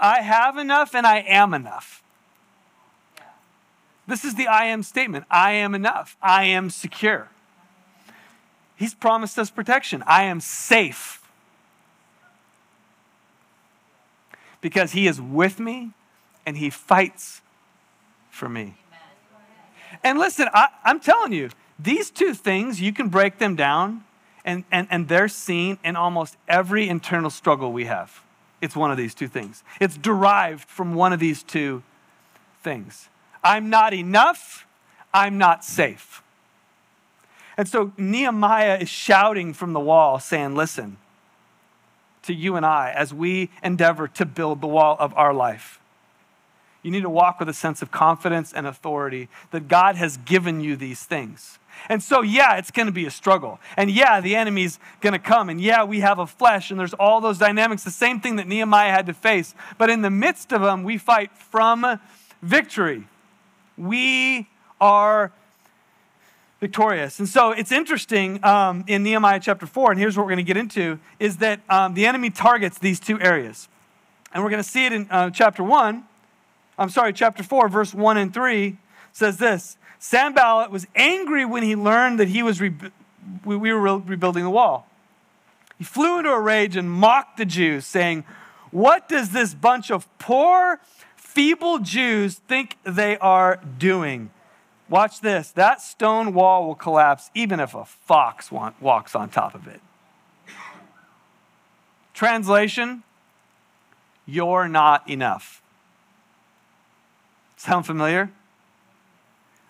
I 0.00 0.22
have 0.22 0.56
enough 0.56 0.94
and 0.94 1.06
I 1.06 1.18
am 1.18 1.52
enough. 1.52 2.02
This 4.06 4.24
is 4.24 4.34
the 4.34 4.48
I 4.48 4.64
am 4.64 4.82
statement 4.82 5.26
I 5.30 5.52
am 5.52 5.74
enough. 5.74 6.16
I 6.22 6.44
am 6.44 6.70
secure. 6.70 7.28
He's 8.76 8.94
promised 8.94 9.38
us 9.38 9.50
protection. 9.50 10.02
I 10.06 10.22
am 10.22 10.40
safe 10.40 11.22
because 14.62 14.92
He 14.92 15.06
is 15.06 15.20
with 15.20 15.60
me 15.60 15.90
and 16.46 16.56
He 16.56 16.70
fights 16.70 17.42
for 18.30 18.48
me. 18.48 18.76
And 20.02 20.18
listen, 20.18 20.48
I, 20.54 20.68
am 20.82 20.98
telling 21.00 21.34
you, 21.34 21.50
these 21.78 22.10
two 22.10 22.32
things, 22.32 22.80
you 22.80 22.90
can 22.90 23.10
break 23.10 23.36
them 23.36 23.54
down, 23.54 24.04
and, 24.44 24.64
and, 24.70 24.88
and 24.90 25.08
they're 25.08 25.28
seen 25.28 25.78
in 25.84 25.96
almost 25.96 26.36
every 26.48 26.88
internal 26.88 27.30
struggle 27.30 27.72
we 27.72 27.86
have. 27.86 28.22
It's 28.60 28.76
one 28.76 28.90
of 28.90 28.96
these 28.96 29.14
two 29.14 29.28
things. 29.28 29.64
It's 29.80 29.96
derived 29.96 30.68
from 30.68 30.94
one 30.94 31.12
of 31.12 31.20
these 31.20 31.42
two 31.42 31.82
things. 32.62 33.08
I'm 33.42 33.70
not 33.70 33.94
enough. 33.94 34.66
I'm 35.12 35.38
not 35.38 35.64
safe. 35.64 36.22
And 37.56 37.68
so 37.68 37.92
Nehemiah 37.96 38.78
is 38.78 38.88
shouting 38.88 39.52
from 39.52 39.72
the 39.72 39.80
wall, 39.80 40.18
saying, 40.18 40.54
Listen 40.54 40.98
to 42.22 42.34
you 42.34 42.56
and 42.56 42.64
I 42.64 42.92
as 42.94 43.14
we 43.14 43.50
endeavor 43.62 44.08
to 44.08 44.26
build 44.26 44.60
the 44.60 44.66
wall 44.66 44.96
of 44.98 45.14
our 45.16 45.32
life. 45.32 45.79
You 46.82 46.90
need 46.90 47.02
to 47.02 47.10
walk 47.10 47.40
with 47.40 47.48
a 47.48 47.54
sense 47.54 47.82
of 47.82 47.90
confidence 47.90 48.52
and 48.52 48.66
authority 48.66 49.28
that 49.50 49.68
God 49.68 49.96
has 49.96 50.16
given 50.18 50.60
you 50.60 50.76
these 50.76 51.02
things. 51.02 51.58
And 51.88 52.02
so, 52.02 52.22
yeah, 52.22 52.56
it's 52.56 52.70
going 52.70 52.86
to 52.86 52.92
be 52.92 53.06
a 53.06 53.10
struggle. 53.10 53.58
And 53.76 53.90
yeah, 53.90 54.20
the 54.20 54.36
enemy's 54.36 54.78
going 55.00 55.12
to 55.12 55.18
come. 55.18 55.48
And 55.48 55.60
yeah, 55.60 55.84
we 55.84 56.00
have 56.00 56.18
a 56.18 56.26
flesh, 56.26 56.70
and 56.70 56.78
there's 56.78 56.94
all 56.94 57.20
those 57.20 57.38
dynamics, 57.38 57.84
the 57.84 57.90
same 57.90 58.20
thing 58.20 58.36
that 58.36 58.46
Nehemiah 58.46 58.90
had 58.90 59.06
to 59.06 59.14
face. 59.14 59.54
But 59.78 59.88
in 59.88 60.02
the 60.02 60.10
midst 60.10 60.52
of 60.52 60.60
them, 60.62 60.84
we 60.84 60.98
fight 60.98 61.30
from 61.36 62.00
victory 62.42 63.06
we 63.80 64.46
are 64.80 65.32
victorious. 66.60 67.18
And 67.18 67.28
so 67.28 67.52
it's 67.52 67.72
interesting 67.72 68.44
um, 68.44 68.84
in 68.86 69.02
Nehemiah 69.02 69.40
chapter 69.40 69.66
4, 69.66 69.92
and 69.92 70.00
here's 70.00 70.16
what 70.16 70.24
we're 70.24 70.32
going 70.32 70.44
to 70.44 70.48
get 70.54 70.58
into, 70.58 70.98
is 71.18 71.38
that 71.38 71.60
um, 71.70 71.94
the 71.94 72.06
enemy 72.06 72.30
targets 72.30 72.78
these 72.78 73.00
two 73.00 73.18
areas. 73.20 73.68
And 74.32 74.44
we're 74.44 74.50
going 74.50 74.62
to 74.62 74.68
see 74.68 74.84
it 74.86 74.92
in 74.92 75.08
uh, 75.10 75.30
chapter 75.30 75.64
1. 75.64 76.04
I'm 76.80 76.90
sorry, 76.90 77.12
chapter 77.12 77.44
4, 77.44 77.68
verse 77.68 77.94
1 77.94 78.16
and 78.16 78.34
3 78.34 78.76
says 79.12 79.36
this 79.36 79.76
Sanballat 80.00 80.72
was 80.72 80.86
angry 80.96 81.44
when 81.44 81.62
he 81.62 81.76
learned 81.76 82.18
that 82.18 82.28
he 82.28 82.42
was 82.42 82.60
re- 82.60 82.74
we 83.44 83.72
were 83.72 83.98
rebuilding 83.98 84.42
the 84.42 84.50
wall. 84.50 84.88
He 85.78 85.84
flew 85.84 86.18
into 86.18 86.30
a 86.30 86.40
rage 86.40 86.76
and 86.76 86.90
mocked 86.90 87.36
the 87.36 87.44
Jews, 87.44 87.86
saying, 87.86 88.24
What 88.72 89.08
does 89.08 89.30
this 89.30 89.54
bunch 89.54 89.90
of 89.90 90.08
poor 90.18 90.80
feeble 91.30 91.78
Jews 91.78 92.34
think 92.48 92.76
they 92.82 93.16
are 93.18 93.60
doing. 93.78 94.30
Watch 94.88 95.20
this. 95.20 95.52
That 95.52 95.80
stone 95.80 96.34
wall 96.34 96.66
will 96.66 96.74
collapse 96.74 97.30
even 97.34 97.60
if 97.60 97.72
a 97.74 97.84
fox 97.84 98.50
walks 98.50 99.14
on 99.14 99.28
top 99.28 99.54
of 99.54 99.68
it. 99.68 99.80
Translation 102.12 103.04
You're 104.26 104.66
not 104.66 105.08
enough. 105.08 105.59
Sound 107.60 107.84
familiar? 107.84 108.30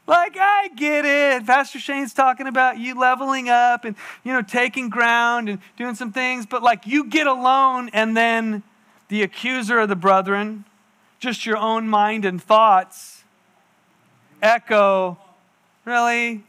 Like, 0.06 0.37
I 0.38 0.68
get 0.76 1.04
it. 1.04 1.44
Pastor 1.44 1.80
Shane's 1.80 2.14
talking 2.14 2.47
about 2.47 2.78
you 2.78 2.97
leveling 2.97 3.49
up 3.49 3.85
and, 3.85 3.97
you 4.23 4.32
know, 4.32 4.42
taking 4.42 4.91
ground 4.91 5.49
and 5.49 5.58
doing 5.76 5.97
some 5.97 6.12
things, 6.12 6.47
but 6.47 6.62
like 6.62 6.86
you 6.86 7.02
get 7.06 7.26
alone 7.26 7.91
and 7.93 8.17
then 8.17 8.62
the 9.08 9.25
accuser 9.25 9.80
of 9.80 9.88
the 9.88 9.97
brethren, 9.97 10.67
just 11.19 11.45
your 11.45 11.56
own 11.56 11.88
mind 11.88 12.25
and 12.25 12.41
thoughts 12.41 13.25
echo, 14.41 15.19
really? 15.84 16.45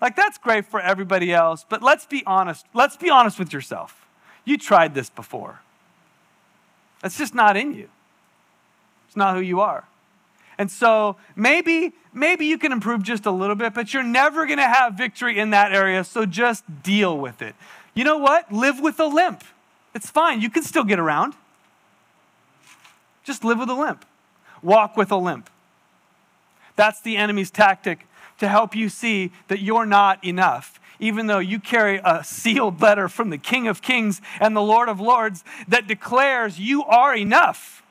Like, 0.00 0.16
that's 0.16 0.38
great 0.38 0.66
for 0.66 0.80
everybody 0.80 1.32
else, 1.32 1.64
but 1.68 1.84
let's 1.84 2.04
be 2.04 2.24
honest. 2.26 2.66
Let's 2.74 2.96
be 2.96 3.10
honest 3.10 3.38
with 3.38 3.52
yourself. 3.52 4.08
You 4.44 4.58
tried 4.58 4.92
this 4.92 5.08
before. 5.08 5.60
That's 7.00 7.16
just 7.16 7.32
not 7.32 7.56
in 7.56 7.74
you, 7.74 7.88
it's 9.06 9.16
not 9.16 9.36
who 9.36 9.40
you 9.40 9.60
are. 9.60 9.84
And 10.62 10.70
so 10.70 11.16
maybe 11.34 11.92
maybe 12.12 12.46
you 12.46 12.56
can 12.56 12.70
improve 12.70 13.02
just 13.02 13.26
a 13.26 13.32
little 13.32 13.56
bit, 13.56 13.74
but 13.74 13.92
you're 13.92 14.04
never 14.04 14.46
going 14.46 14.60
to 14.60 14.68
have 14.68 14.94
victory 14.94 15.40
in 15.40 15.50
that 15.50 15.72
area, 15.72 16.04
so 16.04 16.24
just 16.24 16.62
deal 16.84 17.18
with 17.18 17.42
it. 17.42 17.56
You 17.94 18.04
know 18.04 18.18
what? 18.18 18.52
Live 18.52 18.78
with 18.78 19.00
a 19.00 19.06
limp. 19.06 19.42
It's 19.92 20.08
fine. 20.08 20.40
You 20.40 20.50
can 20.50 20.62
still 20.62 20.84
get 20.84 21.00
around. 21.00 21.34
Just 23.24 23.42
live 23.42 23.58
with 23.58 23.70
a 23.70 23.74
limp, 23.74 24.04
walk 24.62 24.96
with 24.96 25.10
a 25.10 25.16
limp. 25.16 25.50
That's 26.76 27.00
the 27.00 27.16
enemy's 27.16 27.50
tactic 27.50 28.06
to 28.38 28.46
help 28.46 28.76
you 28.76 28.88
see 28.88 29.32
that 29.48 29.58
you're 29.58 29.84
not 29.84 30.24
enough, 30.24 30.78
even 31.00 31.26
though 31.26 31.40
you 31.40 31.58
carry 31.58 32.00
a 32.04 32.22
sealed 32.22 32.80
letter 32.80 33.08
from 33.08 33.30
the 33.30 33.38
King 33.38 33.66
of 33.66 33.82
Kings 33.82 34.22
and 34.38 34.54
the 34.54 34.62
Lord 34.62 34.88
of 34.88 35.00
Lords 35.00 35.42
that 35.66 35.88
declares 35.88 36.60
you 36.60 36.84
are 36.84 37.16
enough. 37.16 37.81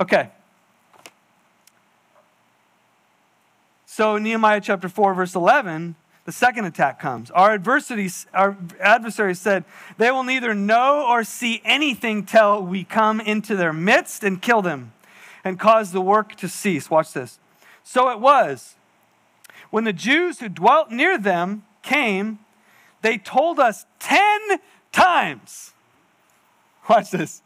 Okay. 0.00 0.30
So, 3.86 4.18
Nehemiah 4.18 4.60
chapter 4.60 4.88
4, 4.88 5.14
verse 5.14 5.34
11 5.34 5.94
the 6.24 6.32
second 6.32 6.64
attack 6.64 6.98
comes. 6.98 7.30
Our, 7.30 7.50
our 7.52 8.56
adversary 8.80 9.34
said, 9.34 9.64
They 9.98 10.10
will 10.10 10.24
neither 10.24 10.54
know 10.54 11.06
or 11.06 11.22
see 11.22 11.60
anything 11.64 12.24
till 12.24 12.62
we 12.62 12.84
come 12.84 13.20
into 13.20 13.56
their 13.56 13.74
midst 13.74 14.24
and 14.24 14.40
kill 14.40 14.62
them 14.62 14.92
and 15.44 15.60
cause 15.60 15.92
the 15.92 16.00
work 16.00 16.34
to 16.36 16.48
cease. 16.48 16.90
Watch 16.90 17.12
this. 17.12 17.38
So 17.82 18.08
it 18.08 18.20
was. 18.20 18.76
When 19.70 19.84
the 19.84 19.92
Jews 19.92 20.40
who 20.40 20.48
dwelt 20.48 20.90
near 20.90 21.18
them 21.18 21.64
came, 21.82 22.38
they 23.02 23.18
told 23.18 23.60
us 23.60 23.84
10 23.98 24.60
times. 24.92 25.72
Watch 26.88 27.10
this. 27.10 27.42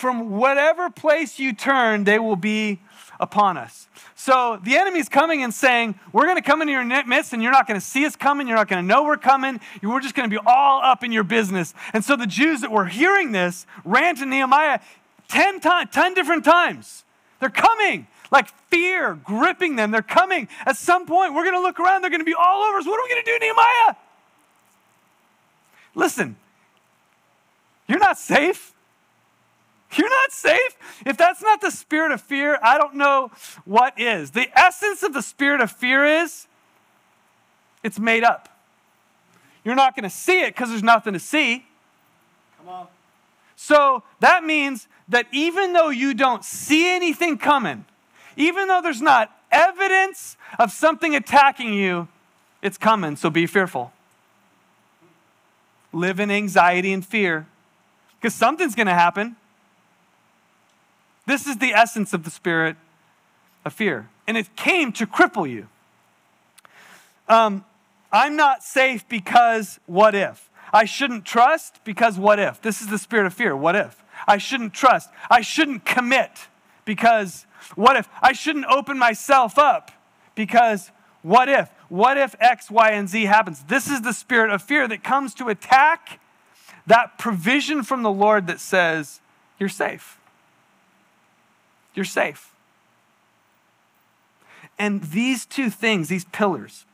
From 0.00 0.30
whatever 0.30 0.88
place 0.88 1.38
you 1.38 1.52
turn, 1.52 2.04
they 2.04 2.18
will 2.18 2.34
be 2.34 2.80
upon 3.20 3.58
us. 3.58 3.86
So 4.14 4.58
the 4.64 4.78
enemy's 4.78 5.10
coming 5.10 5.42
and 5.42 5.52
saying, 5.52 5.94
We're 6.10 6.24
going 6.24 6.36
to 6.36 6.42
come 6.42 6.62
into 6.62 6.72
your 6.72 6.82
midst 7.04 7.34
and 7.34 7.42
you're 7.42 7.52
not 7.52 7.68
going 7.68 7.78
to 7.78 7.84
see 7.84 8.06
us 8.06 8.16
coming. 8.16 8.48
You're 8.48 8.56
not 8.56 8.66
going 8.66 8.82
to 8.82 8.88
know 8.88 9.04
we're 9.04 9.18
coming. 9.18 9.60
We're 9.82 10.00
just 10.00 10.14
going 10.14 10.30
to 10.30 10.34
be 10.34 10.40
all 10.46 10.80
up 10.82 11.04
in 11.04 11.12
your 11.12 11.22
business. 11.22 11.74
And 11.92 12.02
so 12.02 12.16
the 12.16 12.26
Jews 12.26 12.62
that 12.62 12.70
were 12.70 12.86
hearing 12.86 13.32
this 13.32 13.66
ran 13.84 14.16
to 14.16 14.24
Nehemiah 14.24 14.80
10, 15.28 15.60
times, 15.60 15.90
10 15.92 16.14
different 16.14 16.46
times. 16.46 17.04
They're 17.38 17.50
coming. 17.50 18.06
Like 18.32 18.48
fear 18.70 19.18
gripping 19.22 19.76
them. 19.76 19.90
They're 19.90 20.00
coming. 20.00 20.48
At 20.64 20.78
some 20.78 21.04
point, 21.04 21.34
we're 21.34 21.44
going 21.44 21.56
to 21.56 21.60
look 21.60 21.78
around. 21.78 22.00
They're 22.00 22.10
going 22.10 22.22
to 22.22 22.24
be 22.24 22.32
all 22.32 22.62
over 22.62 22.78
us. 22.78 22.86
What 22.86 22.98
are 22.98 23.02
we 23.02 23.10
going 23.10 23.22
to 23.22 23.30
do, 23.32 23.38
Nehemiah? 23.38 23.96
Listen, 25.94 26.36
you're 27.86 27.98
not 27.98 28.16
safe. 28.16 28.72
You're 29.92 30.08
not 30.08 30.32
safe. 30.32 30.76
If 31.04 31.16
that's 31.16 31.42
not 31.42 31.60
the 31.60 31.70
spirit 31.70 32.12
of 32.12 32.20
fear, 32.20 32.58
I 32.62 32.78
don't 32.78 32.94
know 32.94 33.30
what 33.64 33.98
is. 33.98 34.30
The 34.30 34.48
essence 34.58 35.02
of 35.02 35.12
the 35.12 35.22
spirit 35.22 35.60
of 35.60 35.70
fear 35.70 36.04
is 36.04 36.46
it's 37.82 37.98
made 37.98 38.22
up. 38.22 38.48
You're 39.64 39.74
not 39.74 39.96
going 39.96 40.04
to 40.04 40.14
see 40.14 40.40
it 40.40 40.54
because 40.54 40.70
there's 40.70 40.82
nothing 40.82 41.12
to 41.12 41.18
see. 41.18 41.66
Come 42.58 42.68
on. 42.68 42.86
So 43.56 44.04
that 44.20 44.44
means 44.44 44.88
that 45.08 45.26
even 45.32 45.72
though 45.72 45.90
you 45.90 46.14
don't 46.14 46.44
see 46.44 46.88
anything 46.88 47.36
coming, 47.36 47.84
even 48.36 48.68
though 48.68 48.80
there's 48.80 49.02
not 49.02 49.36
evidence 49.50 50.36
of 50.58 50.70
something 50.70 51.14
attacking 51.14 51.74
you, 51.74 52.08
it's 52.62 52.78
coming. 52.78 53.16
So 53.16 53.28
be 53.28 53.46
fearful. 53.46 53.92
Live 55.92 56.20
in 56.20 56.30
anxiety 56.30 56.92
and 56.92 57.04
fear 57.04 57.46
because 58.18 58.34
something's 58.34 58.74
going 58.74 58.86
to 58.86 58.94
happen. 58.94 59.36
This 61.26 61.46
is 61.46 61.58
the 61.58 61.72
essence 61.72 62.12
of 62.12 62.24
the 62.24 62.30
spirit 62.30 62.76
of 63.64 63.72
fear. 63.72 64.08
And 64.26 64.36
it 64.36 64.56
came 64.56 64.92
to 64.92 65.06
cripple 65.06 65.48
you. 65.48 65.68
Um, 67.28 67.64
I'm 68.12 68.36
not 68.36 68.62
safe 68.62 69.08
because 69.08 69.78
what 69.86 70.14
if? 70.14 70.50
I 70.72 70.84
shouldn't 70.84 71.24
trust 71.24 71.84
because 71.84 72.18
what 72.18 72.38
if? 72.38 72.60
This 72.60 72.80
is 72.80 72.88
the 72.88 72.98
spirit 72.98 73.26
of 73.26 73.34
fear. 73.34 73.56
What 73.56 73.76
if? 73.76 74.02
I 74.26 74.38
shouldn't 74.38 74.74
trust. 74.74 75.10
I 75.30 75.40
shouldn't 75.40 75.84
commit 75.84 76.48
because 76.84 77.46
what 77.74 77.96
if? 77.96 78.08
I 78.22 78.32
shouldn't 78.32 78.66
open 78.66 78.98
myself 78.98 79.58
up 79.58 79.90
because 80.34 80.90
what 81.22 81.48
if? 81.48 81.70
What 81.88 82.16
if 82.16 82.34
X, 82.40 82.70
Y, 82.70 82.90
and 82.90 83.08
Z 83.08 83.24
happens? 83.24 83.64
This 83.64 83.88
is 83.88 84.02
the 84.02 84.12
spirit 84.12 84.50
of 84.50 84.62
fear 84.62 84.86
that 84.88 85.02
comes 85.02 85.34
to 85.34 85.48
attack 85.48 86.20
that 86.86 87.18
provision 87.18 87.82
from 87.82 88.02
the 88.02 88.12
Lord 88.12 88.46
that 88.46 88.60
says, 88.60 89.20
you're 89.58 89.68
safe. 89.68 90.19
You're 91.94 92.04
safe. 92.04 92.52
And 94.78 95.02
these 95.02 95.44
two 95.44 95.68
things, 95.68 96.08
these 96.08 96.24
pillars, 96.26 96.86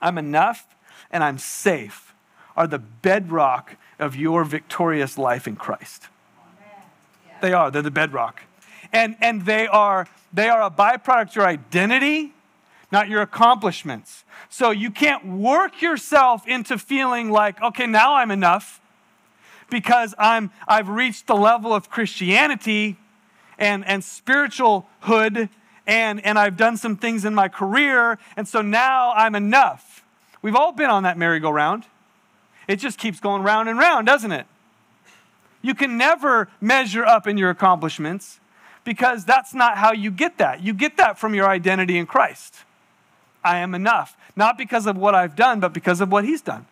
I'm 0.00 0.16
enough 0.18 0.66
and 1.10 1.22
I'm 1.22 1.38
safe, 1.38 2.14
are 2.56 2.66
the 2.66 2.78
bedrock 2.78 3.76
of 3.98 4.16
your 4.16 4.44
victorious 4.44 5.18
life 5.18 5.46
in 5.46 5.56
Christ. 5.56 6.08
They 7.40 7.52
are, 7.52 7.70
they're 7.70 7.82
the 7.82 7.90
bedrock. 7.90 8.42
And, 8.92 9.16
and 9.20 9.44
they, 9.44 9.66
are, 9.66 10.08
they 10.32 10.48
are 10.48 10.62
a 10.62 10.70
byproduct 10.70 11.30
of 11.30 11.36
your 11.36 11.46
identity, 11.46 12.32
not 12.90 13.08
your 13.08 13.22
accomplishments. 13.22 14.24
So 14.48 14.70
you 14.70 14.90
can't 14.90 15.26
work 15.26 15.82
yourself 15.82 16.46
into 16.48 16.78
feeling 16.78 17.30
like, 17.30 17.60
okay, 17.62 17.86
now 17.86 18.14
I'm 18.14 18.30
enough 18.30 18.80
because 19.70 20.14
I'm, 20.18 20.50
I've 20.66 20.88
reached 20.88 21.26
the 21.26 21.36
level 21.36 21.74
of 21.74 21.90
Christianity 21.90 22.96
and, 23.58 23.86
and 23.86 24.02
spiritual 24.02 24.88
hood, 25.00 25.48
and, 25.86 26.24
and 26.24 26.38
I've 26.38 26.56
done 26.56 26.76
some 26.76 26.96
things 26.96 27.24
in 27.24 27.34
my 27.34 27.48
career, 27.48 28.18
and 28.36 28.46
so 28.46 28.62
now 28.62 29.12
I'm 29.12 29.34
enough. 29.34 30.04
We've 30.42 30.54
all 30.54 30.72
been 30.72 30.90
on 30.90 31.02
that 31.02 31.18
merry-go-round. 31.18 31.84
It 32.68 32.76
just 32.76 32.98
keeps 32.98 33.18
going 33.18 33.42
round 33.42 33.68
and 33.68 33.78
round, 33.78 34.06
doesn't 34.06 34.32
it? 34.32 34.46
You 35.62 35.74
can 35.74 35.96
never 35.96 36.48
measure 36.60 37.04
up 37.04 37.26
in 37.26 37.36
your 37.36 37.50
accomplishments 37.50 38.38
because 38.84 39.24
that's 39.24 39.52
not 39.52 39.78
how 39.78 39.92
you 39.92 40.10
get 40.10 40.38
that. 40.38 40.62
You 40.62 40.72
get 40.72 40.96
that 40.98 41.18
from 41.18 41.34
your 41.34 41.48
identity 41.48 41.98
in 41.98 42.06
Christ. 42.06 42.54
I 43.42 43.58
am 43.58 43.74
enough. 43.74 44.16
Not 44.36 44.56
because 44.56 44.86
of 44.86 44.96
what 44.96 45.14
I've 45.14 45.34
done, 45.34 45.58
but 45.58 45.72
because 45.72 46.00
of 46.00 46.12
what 46.12 46.24
He's 46.24 46.42
done. 46.42 46.66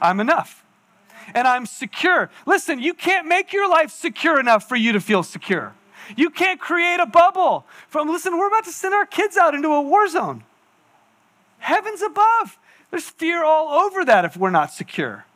I'm 0.00 0.20
enough. 0.20 0.64
And 1.34 1.46
I'm 1.46 1.66
secure. 1.66 2.30
Listen, 2.46 2.80
you 2.80 2.94
can't 2.94 3.26
make 3.26 3.52
your 3.52 3.68
life 3.68 3.90
secure 3.90 4.40
enough 4.40 4.68
for 4.68 4.76
you 4.76 4.92
to 4.92 5.00
feel 5.00 5.22
secure. 5.22 5.74
You 6.16 6.30
can't 6.30 6.60
create 6.60 7.00
a 7.00 7.06
bubble 7.06 7.66
from, 7.88 8.08
listen, 8.08 8.36
we're 8.38 8.48
about 8.48 8.64
to 8.64 8.72
send 8.72 8.94
our 8.94 9.06
kids 9.06 9.36
out 9.36 9.54
into 9.54 9.68
a 9.68 9.82
war 9.82 10.08
zone. 10.08 10.44
Heavens 11.58 12.02
above. 12.02 12.58
There's 12.90 13.08
fear 13.08 13.44
all 13.44 13.84
over 13.84 14.04
that 14.04 14.24
if 14.24 14.36
we're 14.36 14.50
not 14.50 14.72
secure. 14.72 15.26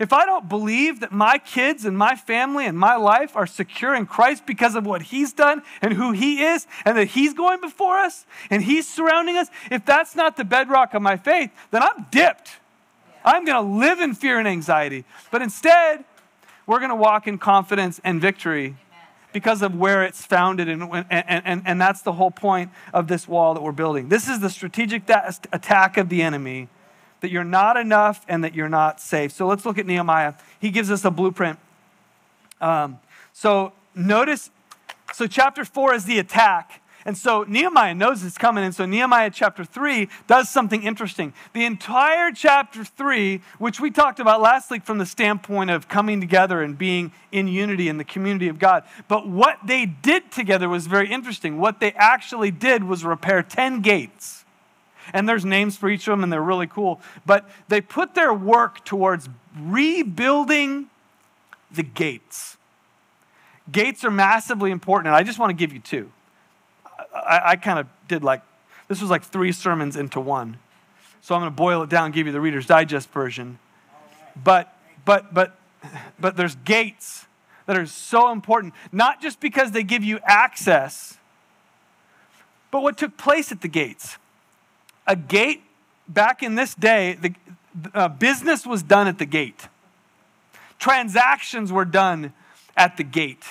If 0.00 0.14
I 0.14 0.24
don't 0.24 0.48
believe 0.48 1.00
that 1.00 1.12
my 1.12 1.36
kids 1.36 1.84
and 1.84 1.96
my 1.96 2.16
family 2.16 2.64
and 2.64 2.76
my 2.76 2.96
life 2.96 3.36
are 3.36 3.46
secure 3.46 3.94
in 3.94 4.06
Christ 4.06 4.46
because 4.46 4.74
of 4.74 4.86
what 4.86 5.02
He's 5.02 5.34
done 5.34 5.62
and 5.82 5.92
who 5.92 6.12
He 6.12 6.42
is, 6.42 6.66
and 6.86 6.96
that 6.96 7.08
He's 7.08 7.34
going 7.34 7.60
before 7.60 7.98
us 7.98 8.24
and 8.48 8.62
He's 8.62 8.88
surrounding 8.88 9.36
us, 9.36 9.48
if 9.70 9.84
that's 9.84 10.16
not 10.16 10.38
the 10.38 10.44
bedrock 10.44 10.94
of 10.94 11.02
my 11.02 11.18
faith, 11.18 11.50
then 11.70 11.82
I'm 11.82 12.06
dipped. 12.10 12.52
I'm 13.22 13.44
going 13.44 13.62
to 13.62 13.78
live 13.78 14.00
in 14.00 14.14
fear 14.14 14.38
and 14.38 14.48
anxiety. 14.48 15.04
But 15.30 15.42
instead, 15.42 16.04
we're 16.66 16.78
going 16.78 16.88
to 16.88 16.96
walk 16.96 17.26
in 17.26 17.36
confidence 17.36 18.00
and 18.02 18.22
victory 18.22 18.76
because 19.32 19.62
of 19.62 19.74
where 19.74 20.02
it's 20.02 20.24
founded. 20.24 20.68
And, 20.68 20.82
and, 21.10 21.42
and, 21.44 21.62
and 21.64 21.80
that's 21.80 22.02
the 22.02 22.12
whole 22.12 22.30
point 22.30 22.70
of 22.92 23.08
this 23.08 23.28
wall 23.28 23.54
that 23.54 23.62
we're 23.62 23.72
building. 23.72 24.08
This 24.08 24.28
is 24.28 24.40
the 24.40 24.50
strategic 24.50 25.08
attack 25.08 25.96
of 25.96 26.08
the 26.08 26.22
enemy 26.22 26.68
that 27.20 27.30
you're 27.30 27.44
not 27.44 27.76
enough 27.76 28.24
and 28.28 28.42
that 28.44 28.54
you're 28.54 28.68
not 28.68 29.00
safe. 29.00 29.32
So 29.32 29.46
let's 29.46 29.64
look 29.64 29.78
at 29.78 29.86
Nehemiah. 29.86 30.34
He 30.58 30.70
gives 30.70 30.90
us 30.90 31.04
a 31.04 31.10
blueprint. 31.10 31.58
Um, 32.60 32.98
so 33.32 33.72
notice, 33.94 34.50
so 35.12 35.26
chapter 35.26 35.64
four 35.64 35.94
is 35.94 36.04
the 36.04 36.18
attack. 36.18 36.79
And 37.04 37.16
so 37.16 37.44
Nehemiah 37.48 37.94
knows 37.94 38.22
it's 38.24 38.36
coming. 38.36 38.62
And 38.62 38.74
so 38.74 38.84
Nehemiah 38.84 39.30
chapter 39.30 39.64
3 39.64 40.08
does 40.26 40.50
something 40.50 40.82
interesting. 40.82 41.32
The 41.54 41.64
entire 41.64 42.30
chapter 42.30 42.84
3, 42.84 43.40
which 43.58 43.80
we 43.80 43.90
talked 43.90 44.20
about 44.20 44.40
last 44.40 44.70
week 44.70 44.84
from 44.84 44.98
the 44.98 45.06
standpoint 45.06 45.70
of 45.70 45.88
coming 45.88 46.20
together 46.20 46.62
and 46.62 46.76
being 46.76 47.12
in 47.32 47.48
unity 47.48 47.88
in 47.88 47.96
the 47.96 48.04
community 48.04 48.48
of 48.48 48.58
God. 48.58 48.84
But 49.08 49.26
what 49.26 49.58
they 49.64 49.86
did 49.86 50.30
together 50.30 50.68
was 50.68 50.86
very 50.86 51.10
interesting. 51.10 51.58
What 51.58 51.80
they 51.80 51.92
actually 51.92 52.50
did 52.50 52.84
was 52.84 53.04
repair 53.04 53.42
10 53.42 53.80
gates. 53.80 54.44
And 55.12 55.28
there's 55.28 55.44
names 55.44 55.76
for 55.76 55.88
each 55.88 56.06
of 56.06 56.12
them, 56.12 56.22
and 56.22 56.32
they're 56.32 56.42
really 56.42 56.66
cool. 56.66 57.00
But 57.24 57.48
they 57.68 57.80
put 57.80 58.14
their 58.14 58.32
work 58.32 58.84
towards 58.84 59.28
rebuilding 59.58 60.88
the 61.70 61.82
gates. 61.82 62.56
Gates 63.72 64.04
are 64.04 64.10
massively 64.10 64.70
important, 64.70 65.08
and 65.08 65.16
I 65.16 65.22
just 65.22 65.38
want 65.38 65.50
to 65.50 65.54
give 65.54 65.72
you 65.72 65.80
two. 65.80 66.12
I, 67.14 67.40
I 67.44 67.56
kind 67.56 67.78
of 67.78 67.86
did 68.08 68.22
like, 68.22 68.42
this 68.88 69.00
was 69.00 69.10
like 69.10 69.22
three 69.22 69.52
sermons 69.52 69.96
into 69.96 70.20
one. 70.20 70.58
So 71.20 71.34
I'm 71.34 71.42
going 71.42 71.52
to 71.52 71.56
boil 71.56 71.82
it 71.82 71.90
down, 71.90 72.12
give 72.12 72.26
you 72.26 72.32
the 72.32 72.40
Reader's 72.40 72.66
Digest 72.66 73.10
version. 73.10 73.58
But, 74.42 74.74
but, 75.04 75.32
but, 75.34 75.58
but 76.18 76.36
there's 76.36 76.54
gates 76.56 77.26
that 77.66 77.76
are 77.76 77.86
so 77.86 78.32
important, 78.32 78.74
not 78.90 79.20
just 79.20 79.38
because 79.38 79.70
they 79.70 79.82
give 79.82 80.02
you 80.02 80.18
access, 80.24 81.18
but 82.70 82.82
what 82.82 82.96
took 82.96 83.16
place 83.16 83.52
at 83.52 83.60
the 83.60 83.68
gates. 83.68 84.18
A 85.06 85.16
gate, 85.16 85.62
back 86.08 86.42
in 86.42 86.54
this 86.54 86.74
day, 86.74 87.18
the 87.20 87.34
uh, 87.94 88.08
business 88.08 88.66
was 88.66 88.82
done 88.82 89.06
at 89.06 89.18
the 89.18 89.26
gate. 89.26 89.68
Transactions 90.78 91.72
were 91.72 91.84
done 91.84 92.32
at 92.76 92.96
the 92.96 93.04
gate. 93.04 93.44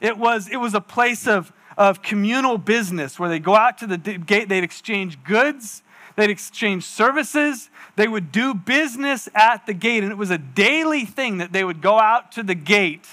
It 0.00 0.18
was, 0.18 0.48
it 0.48 0.58
was 0.58 0.74
a 0.74 0.80
place 0.80 1.26
of, 1.26 1.52
of 1.78 2.02
communal 2.02 2.58
business 2.58 3.20
where 3.20 3.28
they 3.28 3.38
go 3.38 3.54
out 3.54 3.78
to 3.78 3.86
the 3.86 3.96
gate, 3.96 4.48
they'd 4.48 4.64
exchange 4.64 5.22
goods, 5.22 5.84
they'd 6.16 6.28
exchange 6.28 6.84
services, 6.84 7.70
they 7.94 8.08
would 8.08 8.32
do 8.32 8.52
business 8.52 9.28
at 9.32 9.64
the 9.64 9.72
gate. 9.72 10.02
And 10.02 10.10
it 10.10 10.18
was 10.18 10.30
a 10.30 10.38
daily 10.38 11.04
thing 11.04 11.38
that 11.38 11.52
they 11.52 11.62
would 11.62 11.80
go 11.80 12.00
out 12.00 12.32
to 12.32 12.42
the 12.42 12.56
gate 12.56 13.06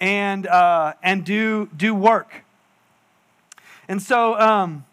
and, 0.00 0.46
uh, 0.46 0.94
and 1.02 1.24
do, 1.24 1.68
do 1.76 1.92
work. 1.92 2.44
And 3.88 4.00
so 4.00 4.38
um, 4.38 4.84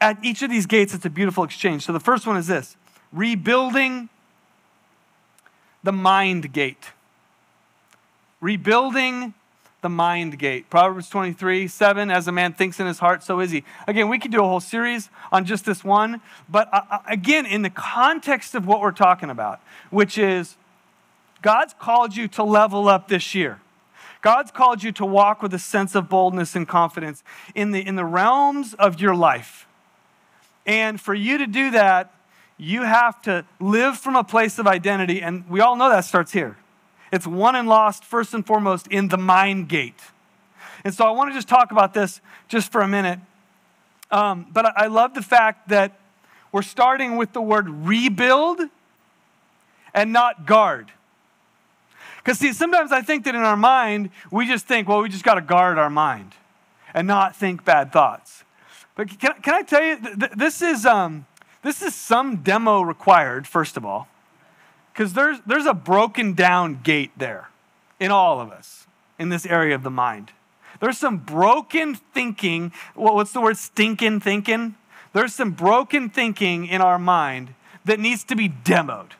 at 0.00 0.18
each 0.24 0.42
of 0.42 0.50
these 0.50 0.66
gates, 0.66 0.92
it's 0.92 1.04
a 1.04 1.10
beautiful 1.10 1.44
exchange. 1.44 1.84
So 1.84 1.92
the 1.92 2.00
first 2.00 2.26
one 2.26 2.36
is 2.36 2.48
this 2.48 2.76
rebuilding 3.12 4.08
the 5.84 5.92
mind 5.92 6.52
gate. 6.52 6.86
Rebuilding 8.40 9.34
the 9.80 9.88
mind 9.88 10.38
gate. 10.38 10.68
Proverbs 10.70 11.08
23, 11.08 11.68
7, 11.68 12.10
as 12.10 12.26
a 12.26 12.32
man 12.32 12.52
thinks 12.52 12.80
in 12.80 12.86
his 12.86 12.98
heart, 12.98 13.22
so 13.22 13.40
is 13.40 13.50
he. 13.50 13.64
Again, 13.86 14.08
we 14.08 14.18
could 14.18 14.32
do 14.32 14.42
a 14.42 14.46
whole 14.46 14.60
series 14.60 15.08
on 15.30 15.44
just 15.44 15.64
this 15.64 15.84
one, 15.84 16.20
but 16.48 16.68
uh, 16.72 16.82
uh, 16.90 16.98
again, 17.06 17.46
in 17.46 17.62
the 17.62 17.70
context 17.70 18.54
of 18.54 18.66
what 18.66 18.80
we're 18.80 18.90
talking 18.90 19.30
about, 19.30 19.60
which 19.90 20.18
is 20.18 20.56
God's 21.42 21.74
called 21.78 22.16
you 22.16 22.26
to 22.28 22.42
level 22.42 22.88
up 22.88 23.08
this 23.08 23.34
year. 23.34 23.60
God's 24.20 24.50
called 24.50 24.82
you 24.82 24.90
to 24.92 25.06
walk 25.06 25.42
with 25.42 25.54
a 25.54 25.60
sense 25.60 25.94
of 25.94 26.08
boldness 26.08 26.56
and 26.56 26.66
confidence 26.66 27.22
in 27.54 27.70
the, 27.70 27.86
in 27.86 27.94
the 27.94 28.04
realms 28.04 28.74
of 28.74 29.00
your 29.00 29.14
life. 29.14 29.68
And 30.66 31.00
for 31.00 31.14
you 31.14 31.38
to 31.38 31.46
do 31.46 31.70
that, 31.70 32.12
you 32.56 32.82
have 32.82 33.22
to 33.22 33.44
live 33.60 33.96
from 33.96 34.16
a 34.16 34.24
place 34.24 34.58
of 34.58 34.66
identity, 34.66 35.22
and 35.22 35.48
we 35.48 35.60
all 35.60 35.76
know 35.76 35.88
that 35.88 36.04
starts 36.04 36.32
here. 36.32 36.56
It's 37.12 37.26
won 37.26 37.56
and 37.56 37.68
lost, 37.68 38.04
first 38.04 38.34
and 38.34 38.46
foremost, 38.46 38.86
in 38.88 39.08
the 39.08 39.16
mind 39.16 39.68
gate. 39.68 40.00
And 40.84 40.94
so 40.94 41.04
I 41.04 41.10
want 41.10 41.30
to 41.30 41.34
just 41.34 41.48
talk 41.48 41.72
about 41.72 41.94
this 41.94 42.20
just 42.48 42.70
for 42.70 42.80
a 42.82 42.88
minute. 42.88 43.18
Um, 44.10 44.46
but 44.52 44.66
I 44.76 44.86
love 44.86 45.14
the 45.14 45.22
fact 45.22 45.68
that 45.68 45.98
we're 46.52 46.62
starting 46.62 47.16
with 47.16 47.32
the 47.32 47.42
word 47.42 47.68
rebuild 47.68 48.60
and 49.92 50.12
not 50.12 50.46
guard. 50.46 50.92
Because, 52.18 52.38
see, 52.38 52.52
sometimes 52.52 52.92
I 52.92 53.02
think 53.02 53.24
that 53.24 53.34
in 53.34 53.40
our 53.40 53.56
mind, 53.56 54.10
we 54.30 54.46
just 54.46 54.66
think, 54.66 54.88
well, 54.88 55.02
we 55.02 55.08
just 55.08 55.24
got 55.24 55.34
to 55.34 55.40
guard 55.40 55.78
our 55.78 55.90
mind 55.90 56.32
and 56.94 57.06
not 57.06 57.36
think 57.36 57.64
bad 57.64 57.92
thoughts. 57.92 58.44
But 58.94 59.08
can, 59.18 59.34
can 59.42 59.54
I 59.54 59.62
tell 59.62 59.82
you, 59.82 59.98
th- 59.98 60.32
this, 60.36 60.62
is, 60.62 60.84
um, 60.84 61.26
this 61.62 61.82
is 61.82 61.94
some 61.94 62.36
demo 62.36 62.80
required, 62.82 63.46
first 63.46 63.76
of 63.76 63.84
all 63.84 64.08
because 64.98 65.12
there's, 65.12 65.38
there's 65.46 65.64
a 65.64 65.74
broken 65.74 66.34
down 66.34 66.80
gate 66.82 67.12
there 67.16 67.50
in 68.00 68.10
all 68.10 68.40
of 68.40 68.50
us 68.50 68.88
in 69.16 69.28
this 69.28 69.46
area 69.46 69.72
of 69.76 69.84
the 69.84 69.92
mind. 69.92 70.32
There's 70.80 70.98
some 70.98 71.18
broken 71.18 71.94
thinking. 71.94 72.72
What's 72.96 73.32
the 73.32 73.40
word 73.40 73.58
stinking 73.58 74.18
thinking? 74.18 74.74
There's 75.12 75.32
some 75.32 75.52
broken 75.52 76.10
thinking 76.10 76.66
in 76.66 76.80
our 76.80 76.98
mind 76.98 77.54
that 77.84 78.00
needs 78.00 78.24
to 78.24 78.34
be 78.34 78.48
demoed. 78.48 79.12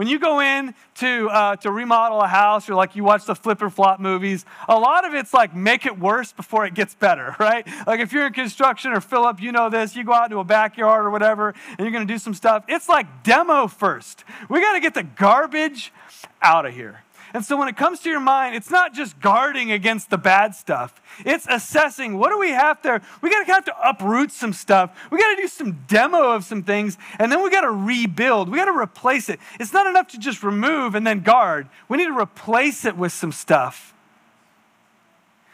When 0.00 0.08
you 0.08 0.18
go 0.18 0.40
in 0.40 0.74
to, 0.94 1.28
uh, 1.28 1.56
to 1.56 1.70
remodel 1.70 2.22
a 2.22 2.26
house 2.26 2.70
or 2.70 2.74
like 2.74 2.96
you 2.96 3.04
watch 3.04 3.26
the 3.26 3.34
flip 3.34 3.60
or 3.60 3.68
flop 3.68 4.00
movies, 4.00 4.46
a 4.66 4.78
lot 4.78 5.06
of 5.06 5.12
it's 5.12 5.34
like 5.34 5.54
make 5.54 5.84
it 5.84 5.98
worse 5.98 6.32
before 6.32 6.64
it 6.64 6.72
gets 6.72 6.94
better, 6.94 7.36
right? 7.38 7.68
Like 7.86 8.00
if 8.00 8.10
you're 8.10 8.26
in 8.26 8.32
construction 8.32 8.92
or 8.92 9.02
Philip, 9.02 9.42
you 9.42 9.52
know 9.52 9.68
this, 9.68 9.94
you 9.94 10.02
go 10.02 10.14
out 10.14 10.30
to 10.30 10.38
a 10.38 10.44
backyard 10.44 11.04
or 11.04 11.10
whatever 11.10 11.54
and 11.68 11.80
you're 11.80 11.90
going 11.90 12.08
to 12.08 12.10
do 12.10 12.16
some 12.16 12.32
stuff. 12.32 12.64
It's 12.66 12.88
like 12.88 13.24
demo 13.24 13.66
first. 13.66 14.24
We 14.48 14.62
got 14.62 14.72
to 14.72 14.80
get 14.80 14.94
the 14.94 15.02
garbage 15.02 15.92
out 16.40 16.64
of 16.64 16.72
here. 16.72 17.02
And 17.32 17.44
so 17.44 17.56
when 17.56 17.68
it 17.68 17.76
comes 17.76 18.00
to 18.00 18.10
your 18.10 18.20
mind, 18.20 18.54
it's 18.56 18.70
not 18.70 18.92
just 18.92 19.20
guarding 19.20 19.70
against 19.70 20.10
the 20.10 20.18
bad 20.18 20.54
stuff. 20.54 21.00
It's 21.24 21.46
assessing 21.48 22.18
what 22.18 22.30
do 22.30 22.38
we 22.38 22.50
have 22.50 22.82
there? 22.82 23.02
We 23.22 23.30
gotta 23.30 23.46
have 23.52 23.64
to 23.66 23.88
uproot 23.88 24.32
some 24.32 24.52
stuff. 24.52 24.96
We 25.10 25.18
gotta 25.18 25.40
do 25.40 25.48
some 25.48 25.84
demo 25.86 26.32
of 26.32 26.44
some 26.44 26.62
things, 26.62 26.98
and 27.18 27.30
then 27.30 27.42
we 27.42 27.50
gotta 27.50 27.70
rebuild. 27.70 28.48
We 28.48 28.58
gotta 28.58 28.76
replace 28.76 29.28
it. 29.28 29.38
It's 29.58 29.72
not 29.72 29.86
enough 29.86 30.08
to 30.08 30.18
just 30.18 30.42
remove 30.42 30.94
and 30.94 31.06
then 31.06 31.20
guard. 31.20 31.68
We 31.88 31.98
need 31.98 32.06
to 32.06 32.18
replace 32.18 32.84
it 32.84 32.96
with 32.96 33.12
some 33.12 33.32
stuff. 33.32 33.94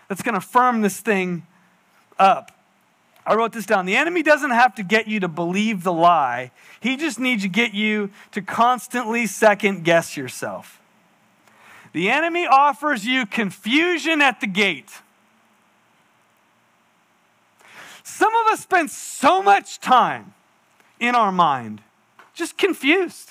that's 0.08 0.22
going 0.22 0.34
to 0.34 0.40
firm 0.40 0.82
this 0.82 1.00
thing 1.00 1.46
up. 2.18 2.52
I 3.26 3.34
wrote 3.34 3.52
this 3.52 3.66
down. 3.66 3.86
The 3.86 3.96
enemy 3.96 4.22
doesn't 4.22 4.52
have 4.52 4.74
to 4.76 4.82
get 4.84 5.08
you 5.08 5.20
to 5.20 5.28
believe 5.28 5.82
the 5.82 5.92
lie, 5.92 6.52
he 6.80 6.96
just 6.96 7.18
needs 7.18 7.42
to 7.42 7.48
get 7.48 7.74
you 7.74 8.10
to 8.32 8.42
constantly 8.42 9.26
second 9.26 9.84
guess 9.84 10.16
yourself. 10.16 10.75
The 11.96 12.10
enemy 12.10 12.46
offers 12.46 13.06
you 13.06 13.24
confusion 13.24 14.20
at 14.20 14.42
the 14.42 14.46
gate. 14.46 14.90
Some 18.04 18.34
of 18.34 18.52
us 18.52 18.60
spend 18.60 18.90
so 18.90 19.42
much 19.42 19.80
time 19.80 20.34
in 21.00 21.14
our 21.14 21.32
mind 21.32 21.80
just 22.34 22.58
confused. 22.58 23.30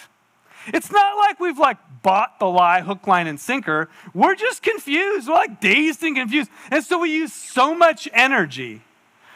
It's 0.73 0.91
not 0.91 1.15
like 1.15 1.39
we've 1.39 1.60
like 1.60 1.78
bought 2.01 2.39
the 2.39 2.47
lie 2.47 2.82
hook, 2.82 3.06
line, 3.06 3.28
and 3.28 3.39
sinker. 3.39 3.88
We're 4.15 4.34
just 4.34 4.63
confused. 4.63 5.28
We're 5.28 5.36
like 5.36 5.62
dazed 5.62 6.01
and 6.01 6.15
confused. 6.15 6.49
And 6.71 6.84
so 6.84 6.97
we 6.97 7.13
use 7.13 7.34
so 7.34 7.75
much 7.75 8.10
energy. 8.13 8.82